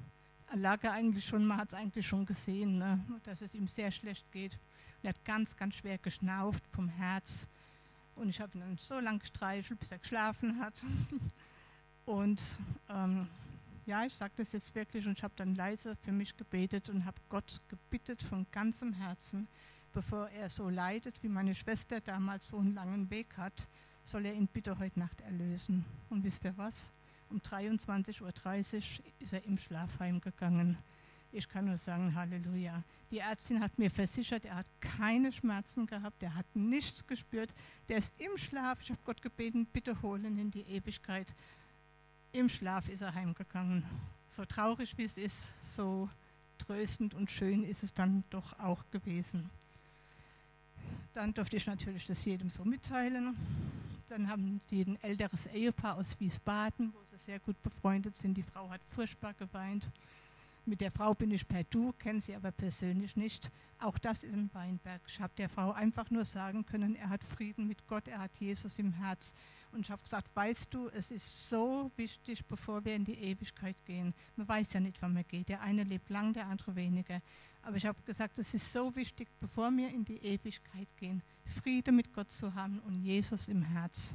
er 0.53 0.57
lag 0.57 0.85
er 0.85 0.93
eigentlich 0.93 1.27
schon, 1.27 1.45
man 1.45 1.59
hat 1.59 1.71
es 1.71 1.75
eigentlich 1.75 2.07
schon 2.07 2.25
gesehen, 2.27 2.79
ne, 2.79 3.05
dass 3.25 3.43
es 3.43 3.57
ihm 3.57 3.67
sehr 3.67 3.91
schlecht 3.91 4.31
geht. 4.31 4.53
Und 4.53 5.07
er 5.07 5.09
hat 5.09 5.25
ganz, 5.25 5.57
ganz 5.57 5.75
schwer 5.75 5.99
geschnauft 5.99 6.63
vom 6.71 6.89
Herz. 6.89 7.49
Und 8.17 8.29
ich 8.29 8.41
habe 8.41 8.57
ihn 8.57 8.61
dann 8.61 8.79
so 8.79 8.99
lange 9.01 9.19
gestreichelt, 9.19 9.81
bis 9.81 9.91
er 9.91 9.99
geschlafen 9.99 10.61
hat. 10.61 10.85
Und 12.05 12.41
ähm, 12.89 13.29
ja, 13.87 14.05
ich 14.05 14.15
sage 14.15 14.33
das 14.37 14.53
jetzt 14.53 14.75
wirklich 14.75 15.07
und 15.07 15.19
ich 15.19 15.25
habe 15.25 15.35
dann 15.37 15.55
leise 15.55 15.97
für 15.97 16.13
mich 16.13 16.37
gebetet 16.37 16.89
und 16.89 17.05
habe 17.05 17.21
Gott 17.29 17.61
gebittet 17.69 18.23
von 18.23 18.47
ganzem 18.53 18.93
Herzen, 18.93 19.49
bevor 19.93 20.29
er 20.29 20.51
so 20.51 20.69
leidet, 20.69 21.23
wie 21.23 21.29
meine 21.29 21.55
Schwester 21.55 22.01
damals 22.01 22.49
so 22.49 22.59
einen 22.59 22.75
langen 22.75 23.11
Weg 23.11 23.37
hat, 23.37 23.69
soll 24.05 24.27
er 24.27 24.35
ihn 24.35 24.47
bitte 24.47 24.79
heute 24.79 24.99
Nacht 24.99 25.21
erlösen. 25.21 25.85
Und 26.11 26.25
wisst 26.25 26.45
ihr 26.45 26.57
was? 26.57 26.93
Um 27.29 27.39
23.30 27.39 28.21
Uhr 28.23 29.05
ist 29.21 29.33
er 29.33 29.45
im 29.45 29.59
Schlafheim 29.59 30.21
gegangen. 30.21 30.77
Ich 31.35 31.49
kann 31.49 31.65
nur 31.65 31.79
sagen, 31.79 32.15
Halleluja. 32.15 32.83
Die 33.11 33.19
Ärztin 33.19 33.61
hat 33.61 33.79
mir 33.79 33.91
versichert, 33.91 34.45
er 34.45 34.57
hat 34.57 34.67
keine 34.81 35.33
Schmerzen 35.33 35.87
gehabt, 35.87 36.23
er 36.23 36.35
hat 36.35 36.45
nichts 36.55 37.07
gespürt. 37.07 37.55
Der 37.89 37.97
ist 37.97 38.15
im 38.21 38.37
Schlaf. 38.37 38.83
Ich 38.83 38.91
habe 38.91 39.01
Gott 39.07 39.23
gebeten, 39.23 39.65
bitte 39.65 40.01
holen 40.03 40.39
in 40.39 40.51
die 40.51 40.61
Ewigkeit. 40.61 41.27
Im 42.33 42.51
Schlaf 42.51 42.87
ist 42.91 43.01
er 43.01 43.15
heimgegangen. 43.15 43.83
So 44.29 44.45
traurig 44.45 44.97
wie 44.99 45.05
es 45.05 45.17
ist, 45.17 45.49
so 45.75 46.11
tröstend 46.59 47.15
und 47.15 47.31
schön 47.31 47.65
ist 47.65 47.83
es 47.83 47.95
dann 47.95 48.25
doch 48.29 48.59
auch 48.59 48.85
gewesen. 48.91 49.49
Dann 51.15 51.33
durfte 51.33 51.57
ich 51.57 51.67
natürlich 51.67 52.07
das 52.07 52.25
jedem 52.27 52.51
so 52.51 52.63
mitteilen. 52.65 53.37
Dann 54.11 54.29
haben 54.29 54.61
die 54.71 54.83
ein 54.83 55.03
älteres 55.03 55.47
Ehepaar 55.47 55.97
aus 55.97 56.19
Wiesbaden, 56.21 56.93
wo 56.93 57.03
sie 57.05 57.17
sehr 57.17 57.39
gut 57.39 57.61
befreundet 57.63 58.17
sind. 58.17 58.35
Die 58.35 58.43
Frau 58.43 58.69
hat 58.69 58.83
furchtbar 58.95 59.33
geweint. 59.33 59.91
Mit 60.65 60.81
der 60.81 60.93
Frau 60.93 61.13
bin 61.13 61.33
ich 61.33 61.47
per 61.49 61.65
Du, 61.65 61.93
kenne 61.99 62.21
sie 62.21 62.37
aber 62.37 62.53
persönlich 62.53 63.17
nicht. 63.17 63.51
Auch 63.81 63.99
das 63.99 64.23
ist 64.23 64.33
ein 64.33 64.49
Weinberg. 64.53 65.01
Ich 65.09 65.19
habe 65.19 65.33
der 65.37 65.49
Frau 65.49 65.73
einfach 65.73 66.09
nur 66.11 66.25
sagen 66.25 66.65
können, 66.65 66.95
er 66.95 67.09
hat 67.09 67.25
Frieden 67.25 67.67
mit 67.67 67.85
Gott, 67.89 68.07
er 68.07 68.21
hat 68.21 68.37
Jesus 68.39 68.79
im 68.79 68.93
Herz. 68.93 69.35
Und 69.73 69.81
ich 69.81 69.91
habe 69.91 70.03
gesagt, 70.03 70.31
weißt 70.37 70.73
du, 70.73 70.89
es 70.91 71.11
ist 71.11 71.49
so 71.49 71.91
wichtig, 71.97 72.45
bevor 72.47 72.85
wir 72.85 72.95
in 72.95 73.05
die 73.05 73.19
Ewigkeit 73.19 73.77
gehen. 73.87 74.15
Man 74.37 74.47
weiß 74.47 74.75
ja 74.75 74.81
nicht, 74.81 75.03
wann 75.03 75.15
man 75.15 75.25
geht. 75.27 75.49
Der 75.49 75.63
eine 75.63 75.83
lebt 75.83 76.11
lang, 76.11 76.33
der 76.33 76.47
andere 76.47 76.77
weniger. 76.77 77.21
Aber 77.63 77.77
ich 77.77 77.87
habe 77.87 78.01
gesagt, 78.05 78.39
es 78.39 78.55
ist 78.55 78.73
so 78.73 78.95
wichtig, 78.95 79.29
bevor 79.41 79.71
wir 79.73 79.89
in 79.89 80.05
die 80.05 80.19
Ewigkeit 80.19 80.89
gehen, 80.97 81.23
Friede 81.47 81.91
mit 81.91 82.13
Gott 82.13 82.31
zu 82.31 82.55
haben 82.55 82.79
und 82.81 83.03
Jesus 83.03 83.49
im 83.49 83.63
Herz. 83.63 84.15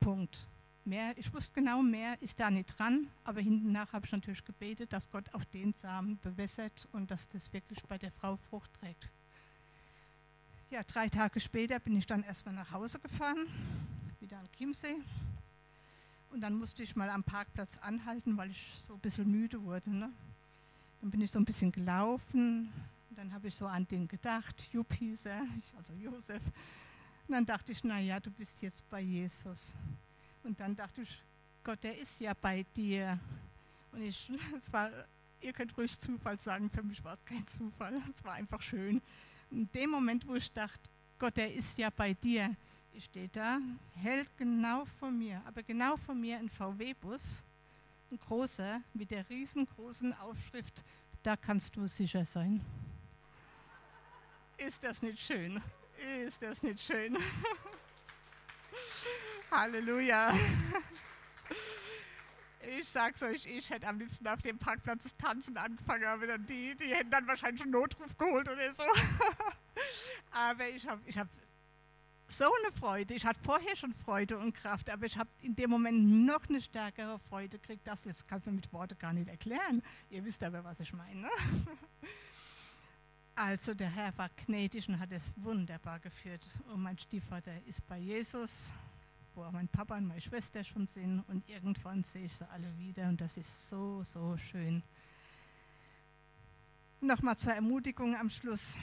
Punkt. 0.00 0.46
Mehr, 0.84 1.16
ich 1.16 1.32
wusste 1.32 1.54
genau, 1.54 1.80
mehr 1.80 2.20
ist 2.20 2.40
da 2.40 2.50
nicht 2.50 2.76
dran, 2.76 3.06
aber 3.22 3.40
hinten 3.40 3.70
nach 3.70 3.92
habe 3.92 4.04
ich 4.04 4.12
natürlich 4.12 4.44
gebetet, 4.44 4.92
dass 4.92 5.08
Gott 5.10 5.32
auch 5.32 5.44
den 5.44 5.72
Samen 5.74 6.18
bewässert 6.22 6.88
und 6.92 7.10
dass 7.10 7.28
das 7.28 7.52
wirklich 7.52 7.80
bei 7.84 7.98
der 7.98 8.10
Frau 8.10 8.36
Frucht 8.50 8.72
trägt. 8.80 9.08
Ja, 10.70 10.82
drei 10.82 11.08
Tage 11.08 11.38
später 11.38 11.78
bin 11.78 11.96
ich 11.96 12.06
dann 12.06 12.24
erstmal 12.24 12.54
nach 12.54 12.72
Hause 12.72 12.98
gefahren, 12.98 13.46
wieder 14.20 14.38
an 14.38 14.48
Chiemsee. 14.56 14.96
Und 16.32 16.40
dann 16.40 16.54
musste 16.54 16.82
ich 16.82 16.96
mal 16.96 17.10
am 17.10 17.22
Parkplatz 17.22 17.76
anhalten, 17.82 18.36
weil 18.36 18.50
ich 18.50 18.66
so 18.88 18.94
ein 18.94 19.00
bisschen 19.00 19.30
müde 19.30 19.62
wurde. 19.62 19.90
Ne? 19.90 20.10
Dann 21.00 21.10
bin 21.10 21.20
ich 21.20 21.30
so 21.30 21.38
ein 21.38 21.44
bisschen 21.44 21.70
gelaufen. 21.70 22.72
Und 23.10 23.18
dann 23.18 23.32
habe 23.34 23.48
ich 23.48 23.54
so 23.54 23.66
an 23.66 23.86
den 23.86 24.08
gedacht. 24.08 24.68
Jupp 24.72 24.88
also 25.76 25.92
Josef. 25.92 26.42
Und 27.28 27.34
dann 27.34 27.44
dachte 27.44 27.72
ich, 27.72 27.84
naja, 27.84 28.18
du 28.18 28.30
bist 28.30 28.62
jetzt 28.62 28.88
bei 28.88 29.00
Jesus. 29.00 29.72
Und 30.42 30.58
dann 30.60 30.74
dachte 30.74 31.02
ich, 31.02 31.22
Gott, 31.64 31.82
der 31.82 31.96
ist 31.98 32.20
ja 32.20 32.34
bei 32.34 32.64
dir. 32.76 33.18
Und 33.92 34.02
ich, 34.02 34.30
es 34.62 34.72
war, 34.72 34.90
ihr 35.40 35.52
könnt 35.52 35.76
ruhig 35.76 35.98
Zufall 35.98 36.40
sagen, 36.40 36.70
für 36.70 36.82
mich 36.82 37.02
war 37.04 37.14
es 37.14 37.24
kein 37.24 37.46
Zufall. 37.46 38.00
Es 38.16 38.24
war 38.24 38.34
einfach 38.34 38.60
schön. 38.60 39.00
In 39.50 39.70
dem 39.72 39.90
Moment, 39.90 40.26
wo 40.26 40.34
ich 40.34 40.50
dachte, 40.52 40.80
Gott, 41.18 41.36
der 41.36 41.52
ist 41.52 41.78
ja 41.78 41.90
bei 41.90 42.14
dir, 42.14 42.56
ich 42.94 43.04
stehe 43.04 43.28
da, 43.28 43.58
hält 43.94 44.36
genau 44.36 44.84
vor 44.84 45.10
mir, 45.10 45.40
aber 45.46 45.62
genau 45.62 45.96
vor 45.96 46.14
mir 46.14 46.38
ein 46.38 46.48
VW-Bus 46.48 47.42
ein 48.12 48.18
großer 48.18 48.82
mit 48.92 49.10
der 49.10 49.28
riesengroßen 49.28 50.12
Aufschrift, 50.18 50.84
da 51.22 51.36
kannst 51.36 51.76
du 51.76 51.86
sicher 51.86 52.24
sein. 52.24 52.60
Ist 54.58 54.84
das 54.84 55.02
nicht 55.02 55.18
schön? 55.18 55.60
Ist 56.26 56.42
das 56.42 56.62
nicht 56.62 56.80
schön? 56.80 57.16
Halleluja. 59.50 60.34
Ich 62.78 62.88
sag's 62.88 63.22
euch, 63.22 63.44
ich 63.46 63.70
hätte 63.70 63.86
am 63.88 63.98
liebsten 63.98 64.26
auf 64.28 64.40
dem 64.40 64.58
Parkplatz 64.58 65.04
Tanzen 65.16 65.56
angefangen, 65.56 66.04
aber 66.04 66.26
dann 66.26 66.46
die, 66.46 66.76
die 66.76 66.94
hätten 66.94 67.10
dann 67.10 67.26
wahrscheinlich 67.26 67.62
einen 67.62 67.72
Notruf 67.72 68.16
geholt 68.16 68.48
oder 68.48 68.72
so. 68.72 68.84
Aber 70.30 70.68
ich 70.68 70.86
habe 70.86 71.02
ich 71.06 71.18
hab 71.18 71.28
so 72.28 72.44
eine 72.44 72.72
Freude. 72.72 73.14
Ich 73.14 73.26
hatte 73.26 73.40
vorher 73.42 73.76
schon 73.76 73.92
Freude 73.92 74.38
und 74.38 74.54
Kraft, 74.54 74.88
aber 74.90 75.04
ich 75.04 75.18
habe 75.18 75.28
in 75.42 75.54
dem 75.54 75.70
Moment 75.70 76.26
noch 76.26 76.48
eine 76.48 76.60
stärkere 76.60 77.18
Freude 77.18 77.58
gekriegt. 77.58 77.86
Das, 77.86 78.02
das 78.02 78.26
kann 78.26 78.40
man 78.46 78.54
mit 78.54 78.72
Worten 78.72 78.98
gar 78.98 79.12
nicht 79.12 79.28
erklären. 79.28 79.82
Ihr 80.08 80.24
wisst 80.24 80.42
aber, 80.42 80.64
was 80.64 80.80
ich 80.80 80.92
meine. 80.92 81.28
Also 83.44 83.74
der 83.74 83.90
Herr 83.90 84.16
war 84.16 84.30
gnädig 84.46 84.88
und 84.88 85.00
hat 85.00 85.10
es 85.10 85.32
wunderbar 85.34 85.98
geführt. 85.98 86.40
Und 86.72 86.80
mein 86.80 86.96
Stiefvater 86.96 87.50
ist 87.66 87.84
bei 87.88 87.98
Jesus, 87.98 88.66
wo 89.34 89.42
auch 89.42 89.50
mein 89.50 89.66
Papa 89.66 89.96
und 89.96 90.06
meine 90.06 90.20
Schwester 90.20 90.62
schon 90.62 90.86
sind. 90.86 91.24
Und 91.26 91.42
irgendwann 91.48 92.04
sehe 92.04 92.26
ich 92.26 92.36
sie 92.36 92.48
alle 92.50 92.72
wieder 92.78 93.08
und 93.08 93.20
das 93.20 93.36
ist 93.36 93.68
so, 93.68 94.04
so 94.04 94.36
schön. 94.36 94.80
Nochmal 97.00 97.36
zur 97.36 97.52
Ermutigung 97.52 98.14
am 98.14 98.30
Schluss 98.30 98.76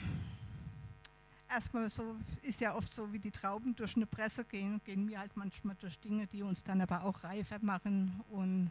erstmal 1.48 1.88
so, 1.88 2.14
ist 2.42 2.60
ja 2.60 2.74
oft 2.74 2.92
so, 2.92 3.10
wie 3.14 3.18
die 3.18 3.30
Trauben 3.30 3.74
durch 3.74 3.96
eine 3.96 4.04
Presse 4.04 4.44
gehen, 4.44 4.82
gehen 4.84 5.08
wir 5.08 5.20
halt 5.20 5.34
manchmal 5.38 5.76
durch 5.80 5.98
Dinge, 6.00 6.26
die 6.26 6.42
uns 6.42 6.62
dann 6.64 6.82
aber 6.82 7.04
auch 7.04 7.24
reifer 7.24 7.60
machen 7.62 8.22
und, 8.28 8.70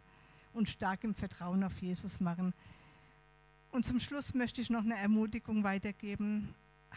und 0.53 0.69
stark 0.69 1.03
im 1.03 1.15
Vertrauen 1.15 1.63
auf 1.63 1.81
Jesus 1.81 2.19
machen. 2.19 2.53
Und 3.71 3.85
zum 3.85 3.99
Schluss 3.99 4.33
möchte 4.33 4.61
ich 4.61 4.69
noch 4.69 4.83
eine 4.83 4.95
Ermutigung 4.95 5.63
weitergeben. 5.63 6.53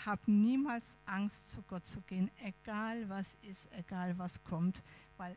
Hab 0.06 0.26
niemals 0.26 0.84
Angst, 1.04 1.50
zu 1.50 1.62
Gott 1.62 1.86
zu 1.86 2.00
gehen, 2.02 2.30
egal 2.42 3.08
was 3.08 3.26
ist, 3.42 3.68
egal 3.72 4.16
was 4.18 4.42
kommt, 4.42 4.82
weil 5.18 5.36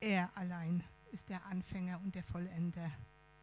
er 0.00 0.30
allein 0.34 0.82
ist 1.12 1.28
der 1.28 1.44
Anfänger 1.46 2.00
und 2.02 2.14
der 2.14 2.22
Vollender. 2.22 2.90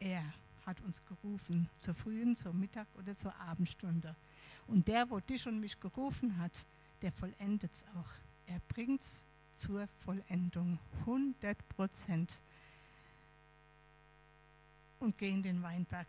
Er 0.00 0.24
hat 0.66 0.80
uns 0.80 1.02
gerufen, 1.04 1.68
zur 1.80 1.94
frühen, 1.94 2.36
zur 2.36 2.52
Mittag 2.52 2.88
oder 2.96 3.16
zur 3.16 3.34
Abendstunde. 3.36 4.16
Und 4.66 4.88
der, 4.88 5.08
wo 5.08 5.20
dich 5.20 5.46
und 5.46 5.60
mich 5.60 5.78
gerufen 5.78 6.36
hat, 6.38 6.52
der 7.02 7.12
vollendet 7.12 7.72
es 7.72 7.84
auch. 7.96 8.10
Er 8.46 8.60
bringt 8.68 9.00
es 9.00 9.24
zur 9.56 9.86
Vollendung. 10.04 10.78
100 11.00 11.68
Prozent. 11.68 12.32
Und 14.98 15.16
geh 15.16 15.30
in 15.30 15.42
den 15.42 15.62
Weinberg. 15.62 16.08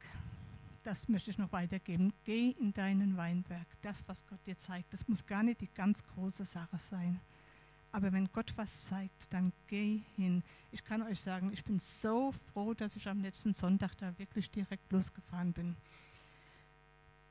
Das 0.90 1.08
möchte 1.08 1.30
ich 1.30 1.38
noch 1.38 1.52
weitergeben. 1.52 2.12
Geh 2.24 2.50
in 2.60 2.74
deinen 2.74 3.16
Weinberg. 3.16 3.68
Das, 3.84 4.04
was 4.08 4.26
Gott 4.26 4.40
dir 4.48 4.58
zeigt, 4.58 4.92
das 4.92 5.08
muss 5.08 5.24
gar 5.24 5.44
nicht 5.44 5.62
die 5.62 5.70
ganz 5.76 6.04
große 6.04 6.44
Sache 6.44 6.80
sein. 6.90 7.22
Aber 7.92 8.12
wenn 8.12 8.28
Gott 8.32 8.52
was 8.56 8.88
zeigt, 8.88 9.28
dann 9.30 9.54
geh 9.68 10.02
hin. 10.16 10.42
Ich 10.72 10.84
kann 10.84 11.04
euch 11.04 11.22
sagen, 11.22 11.52
ich 11.54 11.64
bin 11.64 11.78
so 11.78 12.32
froh, 12.32 12.74
dass 12.74 12.96
ich 12.96 13.08
am 13.08 13.22
letzten 13.22 13.54
Sonntag 13.54 13.96
da 14.00 14.18
wirklich 14.18 14.50
direkt 14.50 14.92
losgefahren 14.92 15.54
bin. 15.54 15.76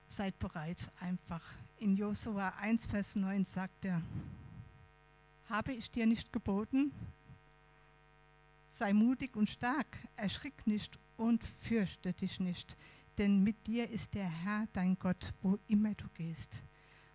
Seid 0.06 0.38
bereit, 0.38 0.92
einfach. 1.00 1.42
In 1.78 1.96
Josua 1.96 2.50
1, 2.60 2.86
Vers 2.86 3.16
9 3.16 3.44
sagt 3.44 3.86
er, 3.86 4.00
Habe 5.48 5.72
ich 5.72 5.90
dir 5.90 6.06
nicht 6.06 6.32
geboten? 6.32 6.92
Sei 8.78 8.92
mutig 8.92 9.34
und 9.34 9.50
stark, 9.50 9.98
erschrick 10.14 10.64
nicht 10.68 10.96
und 11.16 11.42
fürchte 11.42 12.12
dich 12.12 12.38
nicht, 12.38 12.76
denn 13.18 13.42
mit 13.42 13.66
dir 13.66 13.90
ist 13.90 14.14
der 14.14 14.28
Herr 14.28 14.68
dein 14.72 14.96
Gott, 14.98 15.34
wo 15.42 15.58
immer 15.66 15.94
du 15.94 16.06
gehst. 16.14 16.62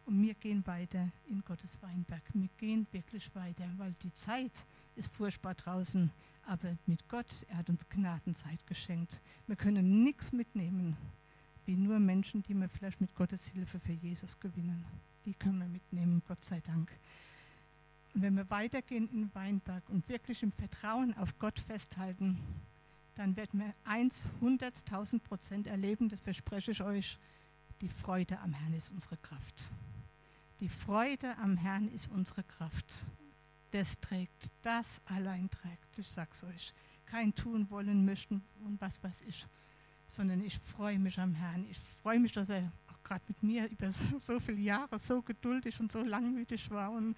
Und 0.05 0.21
wir 0.21 0.33
gehen 0.33 0.67
weiter 0.67 1.09
in 1.29 1.41
Gottes 1.45 1.81
Weinberg. 1.81 2.21
Wir 2.33 2.49
gehen 2.57 2.85
wirklich 2.91 3.33
weiter, 3.33 3.69
weil 3.77 3.93
die 4.03 4.13
Zeit 4.13 4.51
ist 4.95 5.13
furchtbar 5.13 5.55
draußen. 5.55 6.11
Aber 6.45 6.77
mit 6.85 7.07
Gott, 7.07 7.45
er 7.47 7.57
hat 7.57 7.69
uns 7.69 7.87
Gnadenzeit 7.87 8.67
geschenkt. 8.67 9.21
Wir 9.47 9.55
können 9.55 10.03
nichts 10.03 10.33
mitnehmen, 10.33 10.97
wie 11.65 11.77
nur 11.77 11.99
Menschen, 11.99 12.43
die 12.43 12.53
wir 12.53 12.67
vielleicht 12.67 12.99
mit 12.99 13.15
Gottes 13.15 13.45
Hilfe 13.47 13.79
für 13.79 13.93
Jesus 13.93 14.37
gewinnen. 14.41 14.83
Die 15.25 15.33
können 15.33 15.59
wir 15.59 15.69
mitnehmen, 15.69 16.21
Gott 16.27 16.43
sei 16.43 16.59
Dank. 16.59 16.91
Und 18.13 18.23
wenn 18.23 18.35
wir 18.35 18.49
weitergehen 18.49 19.07
in 19.09 19.21
den 19.21 19.35
Weinberg 19.35 19.89
und 19.89 20.07
wirklich 20.09 20.43
im 20.43 20.51
Vertrauen 20.51 21.15
auf 21.15 21.39
Gott 21.39 21.59
festhalten, 21.59 22.39
dann 23.15 23.35
werden 23.35 23.59
wir 23.59 23.73
100.000 23.85 25.19
Prozent 25.19 25.67
erleben, 25.67 26.09
das 26.09 26.19
verspreche 26.19 26.71
ich 26.71 26.81
euch, 26.81 27.17
die 27.81 27.89
Freude 27.89 28.39
am 28.39 28.53
Herrn 28.53 28.73
ist 28.73 28.91
unsere 28.91 29.17
Kraft. 29.17 29.71
Die 30.59 30.69
Freude 30.69 31.37
am 31.37 31.57
Herrn 31.57 31.89
ist 31.89 32.09
unsere 32.09 32.43
Kraft. 32.43 33.03
Das 33.71 33.99
trägt, 33.99 34.51
das 34.61 35.01
allein 35.05 35.49
trägt, 35.49 35.97
ich 35.97 36.07
sag's 36.07 36.43
euch. 36.43 36.73
Kein 37.05 37.35
tun 37.35 37.69
wollen 37.69 38.05
möchten 38.05 38.43
und 38.63 38.79
was 38.79 39.03
weiß 39.03 39.21
ich, 39.27 39.45
sondern 40.07 40.41
ich 40.41 40.57
freue 40.57 40.99
mich 40.99 41.19
am 41.19 41.33
Herrn. 41.33 41.65
Ich 41.69 41.79
freue 42.01 42.19
mich, 42.19 42.31
dass 42.31 42.49
er 42.49 42.71
auch 42.87 43.03
gerade 43.03 43.23
mit 43.27 43.43
mir 43.43 43.69
über 43.69 43.91
so, 43.91 44.19
so 44.19 44.39
viele 44.39 44.61
Jahre 44.61 44.97
so 44.99 45.21
geduldig 45.21 45.79
und 45.79 45.91
so 45.91 46.01
langmütig 46.03 46.69
war 46.69 46.91
und 46.91 47.17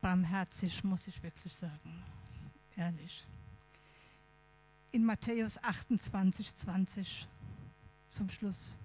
barmherzig, 0.00 0.82
muss 0.84 1.06
ich 1.08 1.22
wirklich 1.22 1.54
sagen. 1.54 2.02
Ehrlich. 2.76 3.26
In 4.96 5.04
Matthäus 5.04 5.62
28, 5.62 6.56
20 6.56 7.28
zum 8.08 8.30
Schluss 8.30 8.78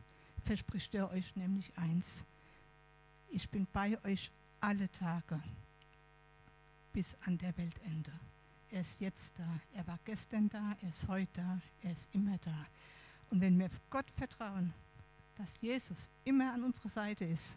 verspricht 0.44 0.94
er 0.94 1.10
euch 1.10 1.34
nämlich 1.38 1.72
eins. 1.78 2.26
Ich 3.30 3.50
bin 3.50 3.66
bei 3.72 3.98
euch 4.04 4.30
alle 4.60 4.92
Tage 4.92 5.42
bis 6.92 7.16
an 7.26 7.38
der 7.38 7.58
Weltende. 7.58 8.12
Er 8.72 8.82
ist 8.82 9.00
jetzt 9.00 9.40
da. 9.40 9.48
Er 9.74 9.88
war 9.88 9.98
gestern 10.04 10.50
da, 10.50 10.76
er 10.82 10.90
ist 10.90 11.08
heute 11.08 11.32
da, 11.32 11.62
er 11.82 11.94
ist 11.94 12.10
immer 12.12 12.38
da. 12.40 12.66
Und 13.30 13.40
wenn 13.40 13.58
wir 13.58 13.70
Gott 13.90 14.12
vertrauen, 14.18 14.74
dass 15.38 15.54
Jesus 15.62 16.10
immer 16.26 16.52
an 16.52 16.66
unserer 16.66 16.90
Seite 16.90 17.24
ist 17.24 17.56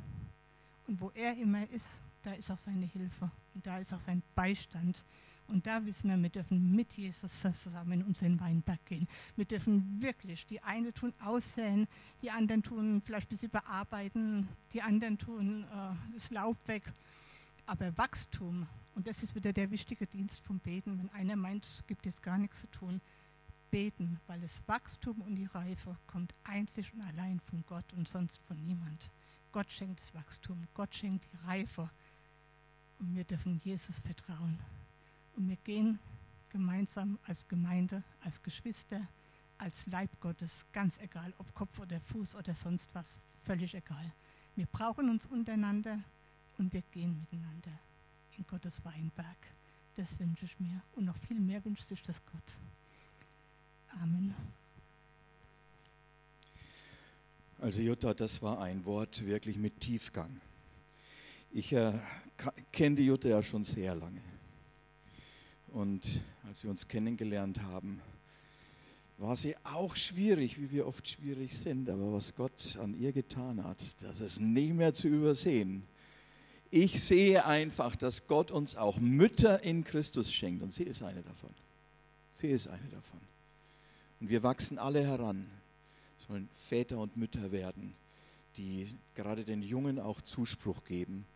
und 0.86 1.00
wo 1.00 1.10
er 1.10 1.36
immer 1.36 1.68
ist, 1.70 1.88
da 2.22 2.34
ist 2.34 2.52
auch 2.52 2.58
seine 2.58 2.86
Hilfe 2.86 3.28
und 3.52 3.66
da 3.66 3.78
ist 3.78 3.92
auch 3.92 3.98
sein 3.98 4.22
Beistand. 4.36 5.04
Und 5.48 5.66
da 5.66 5.84
wissen 5.84 6.08
wir, 6.08 6.20
wir 6.20 6.30
dürfen 6.30 6.74
mit 6.74 6.94
Jesus 6.94 7.40
zusammen 7.40 7.92
in 7.92 8.02
unseren 8.02 8.40
Weinberg 8.40 8.84
gehen. 8.86 9.06
Wir 9.36 9.44
dürfen 9.44 10.00
wirklich, 10.00 10.46
die 10.46 10.62
einen 10.62 10.92
tun 10.94 11.12
aussäen, 11.22 11.86
die 12.22 12.30
anderen 12.30 12.62
tun 12.62 13.02
vielleicht 13.04 13.26
ein 13.26 13.36
bisschen 13.36 13.50
bearbeiten, 13.50 14.48
die 14.72 14.82
anderen 14.82 15.18
tun 15.18 15.64
äh, 15.64 16.14
das 16.14 16.30
Laub 16.30 16.56
weg. 16.66 16.92
Aber 17.66 17.96
Wachstum, 17.96 18.66
und 18.94 19.06
das 19.06 19.22
ist 19.22 19.34
wieder 19.34 19.52
der 19.52 19.70
wichtige 19.70 20.06
Dienst 20.06 20.40
vom 20.40 20.58
Beten, 20.58 20.98
wenn 20.98 21.10
einer 21.10 21.36
meint, 21.36 21.64
es 21.64 21.86
gibt 21.86 22.06
jetzt 22.06 22.22
gar 22.22 22.38
nichts 22.38 22.60
zu 22.60 22.66
tun, 22.68 23.00
beten, 23.70 24.20
weil 24.26 24.40
das 24.40 24.62
Wachstum 24.66 25.20
und 25.22 25.34
die 25.34 25.46
Reife 25.46 25.96
kommt 26.06 26.34
einzig 26.44 26.92
und 26.94 27.02
allein 27.02 27.40
von 27.40 27.64
Gott 27.66 27.92
und 27.94 28.08
sonst 28.08 28.40
von 28.46 28.56
niemand. 28.64 29.10
Gott 29.52 29.70
schenkt 29.70 30.00
das 30.00 30.14
Wachstum, 30.14 30.66
Gott 30.74 30.94
schenkt 30.94 31.26
die 31.32 31.46
Reife. 31.46 31.90
Und 32.98 33.14
wir 33.16 33.24
dürfen 33.24 33.60
Jesus 33.64 33.98
vertrauen. 33.98 34.58
Und 35.36 35.48
wir 35.48 35.56
gehen 35.56 35.98
gemeinsam 36.50 37.18
als 37.26 37.46
Gemeinde, 37.48 38.02
als 38.20 38.42
Geschwister, 38.42 39.06
als 39.58 39.86
Leib 39.86 40.10
Gottes, 40.20 40.64
ganz 40.72 40.98
egal, 40.98 41.32
ob 41.38 41.52
Kopf 41.54 41.78
oder 41.80 42.00
Fuß 42.00 42.36
oder 42.36 42.54
sonst 42.54 42.94
was, 42.94 43.18
völlig 43.42 43.74
egal. 43.74 44.12
Wir 44.56 44.66
brauchen 44.66 45.10
uns 45.10 45.26
untereinander 45.26 45.98
und 46.58 46.72
wir 46.72 46.82
gehen 46.92 47.18
miteinander 47.20 47.72
in 48.36 48.46
Gottes 48.46 48.84
Weinberg. 48.84 49.36
Das 49.96 50.18
wünsche 50.18 50.44
ich 50.44 50.58
mir. 50.60 50.80
Und 50.94 51.04
noch 51.04 51.16
viel 51.16 51.40
mehr 51.40 51.64
wünscht 51.64 51.88
sich 51.88 52.02
das 52.02 52.20
Gott. 52.26 52.42
Amen. 54.00 54.34
Also 57.60 57.80
Jutta, 57.80 58.12
das 58.12 58.42
war 58.42 58.60
ein 58.60 58.84
Wort 58.84 59.24
wirklich 59.24 59.56
mit 59.56 59.80
Tiefgang. 59.80 60.40
Ich 61.52 61.72
äh, 61.72 61.92
kenne 62.72 62.96
die 62.96 63.06
Jutta 63.06 63.28
ja 63.28 63.42
schon 63.42 63.64
sehr 63.64 63.94
lange. 63.94 64.20
Und 65.74 66.22
als 66.46 66.62
wir 66.62 66.70
uns 66.70 66.86
kennengelernt 66.86 67.60
haben, 67.60 68.00
war 69.18 69.34
sie 69.34 69.56
auch 69.64 69.96
schwierig, 69.96 70.60
wie 70.60 70.70
wir 70.70 70.86
oft 70.86 71.08
schwierig 71.08 71.58
sind. 71.58 71.90
Aber 71.90 72.12
was 72.12 72.36
Gott 72.36 72.78
an 72.80 72.94
ihr 72.94 73.10
getan 73.12 73.64
hat, 73.64 73.78
das 74.00 74.20
ist 74.20 74.40
nie 74.40 74.72
mehr 74.72 74.94
zu 74.94 75.08
übersehen. 75.08 75.82
Ich 76.70 77.02
sehe 77.02 77.44
einfach, 77.44 77.96
dass 77.96 78.28
Gott 78.28 78.52
uns 78.52 78.76
auch 78.76 79.00
Mütter 79.00 79.64
in 79.64 79.82
Christus 79.82 80.32
schenkt. 80.32 80.62
Und 80.62 80.72
sie 80.72 80.84
ist 80.84 81.02
eine 81.02 81.22
davon. 81.22 81.50
Sie 82.30 82.48
ist 82.50 82.68
eine 82.68 82.88
davon. 82.90 83.20
Und 84.20 84.30
wir 84.30 84.44
wachsen 84.44 84.78
alle 84.78 85.04
heran, 85.04 85.44
sollen 86.28 86.48
Väter 86.68 86.98
und 86.98 87.16
Mütter 87.16 87.50
werden, 87.50 87.96
die 88.56 88.94
gerade 89.16 89.44
den 89.44 89.60
Jungen 89.60 89.98
auch 89.98 90.20
Zuspruch 90.20 90.84
geben 90.84 91.26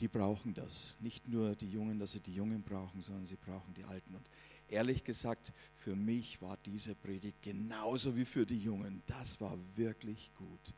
die 0.00 0.08
brauchen 0.08 0.54
das. 0.54 0.96
Nicht 1.00 1.28
nur 1.28 1.54
die 1.54 1.70
Jungen, 1.70 1.98
dass 1.98 2.12
sie 2.12 2.20
die 2.20 2.34
Jungen 2.34 2.62
brauchen, 2.62 3.00
sondern 3.00 3.26
sie 3.26 3.36
brauchen 3.36 3.74
die 3.74 3.84
Alten. 3.84 4.14
Und 4.14 4.28
ehrlich 4.68 5.04
gesagt, 5.04 5.52
für 5.74 5.94
mich 5.94 6.40
war 6.42 6.56
diese 6.64 6.94
Predigt 6.94 7.42
genauso 7.42 8.16
wie 8.16 8.24
für 8.24 8.44
die 8.46 8.58
Jungen. 8.58 9.02
Das 9.06 9.40
war 9.40 9.56
wirklich 9.76 10.32
gut. 10.34 10.74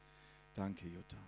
Danke, 0.55 0.89
Jutta. 0.89 1.19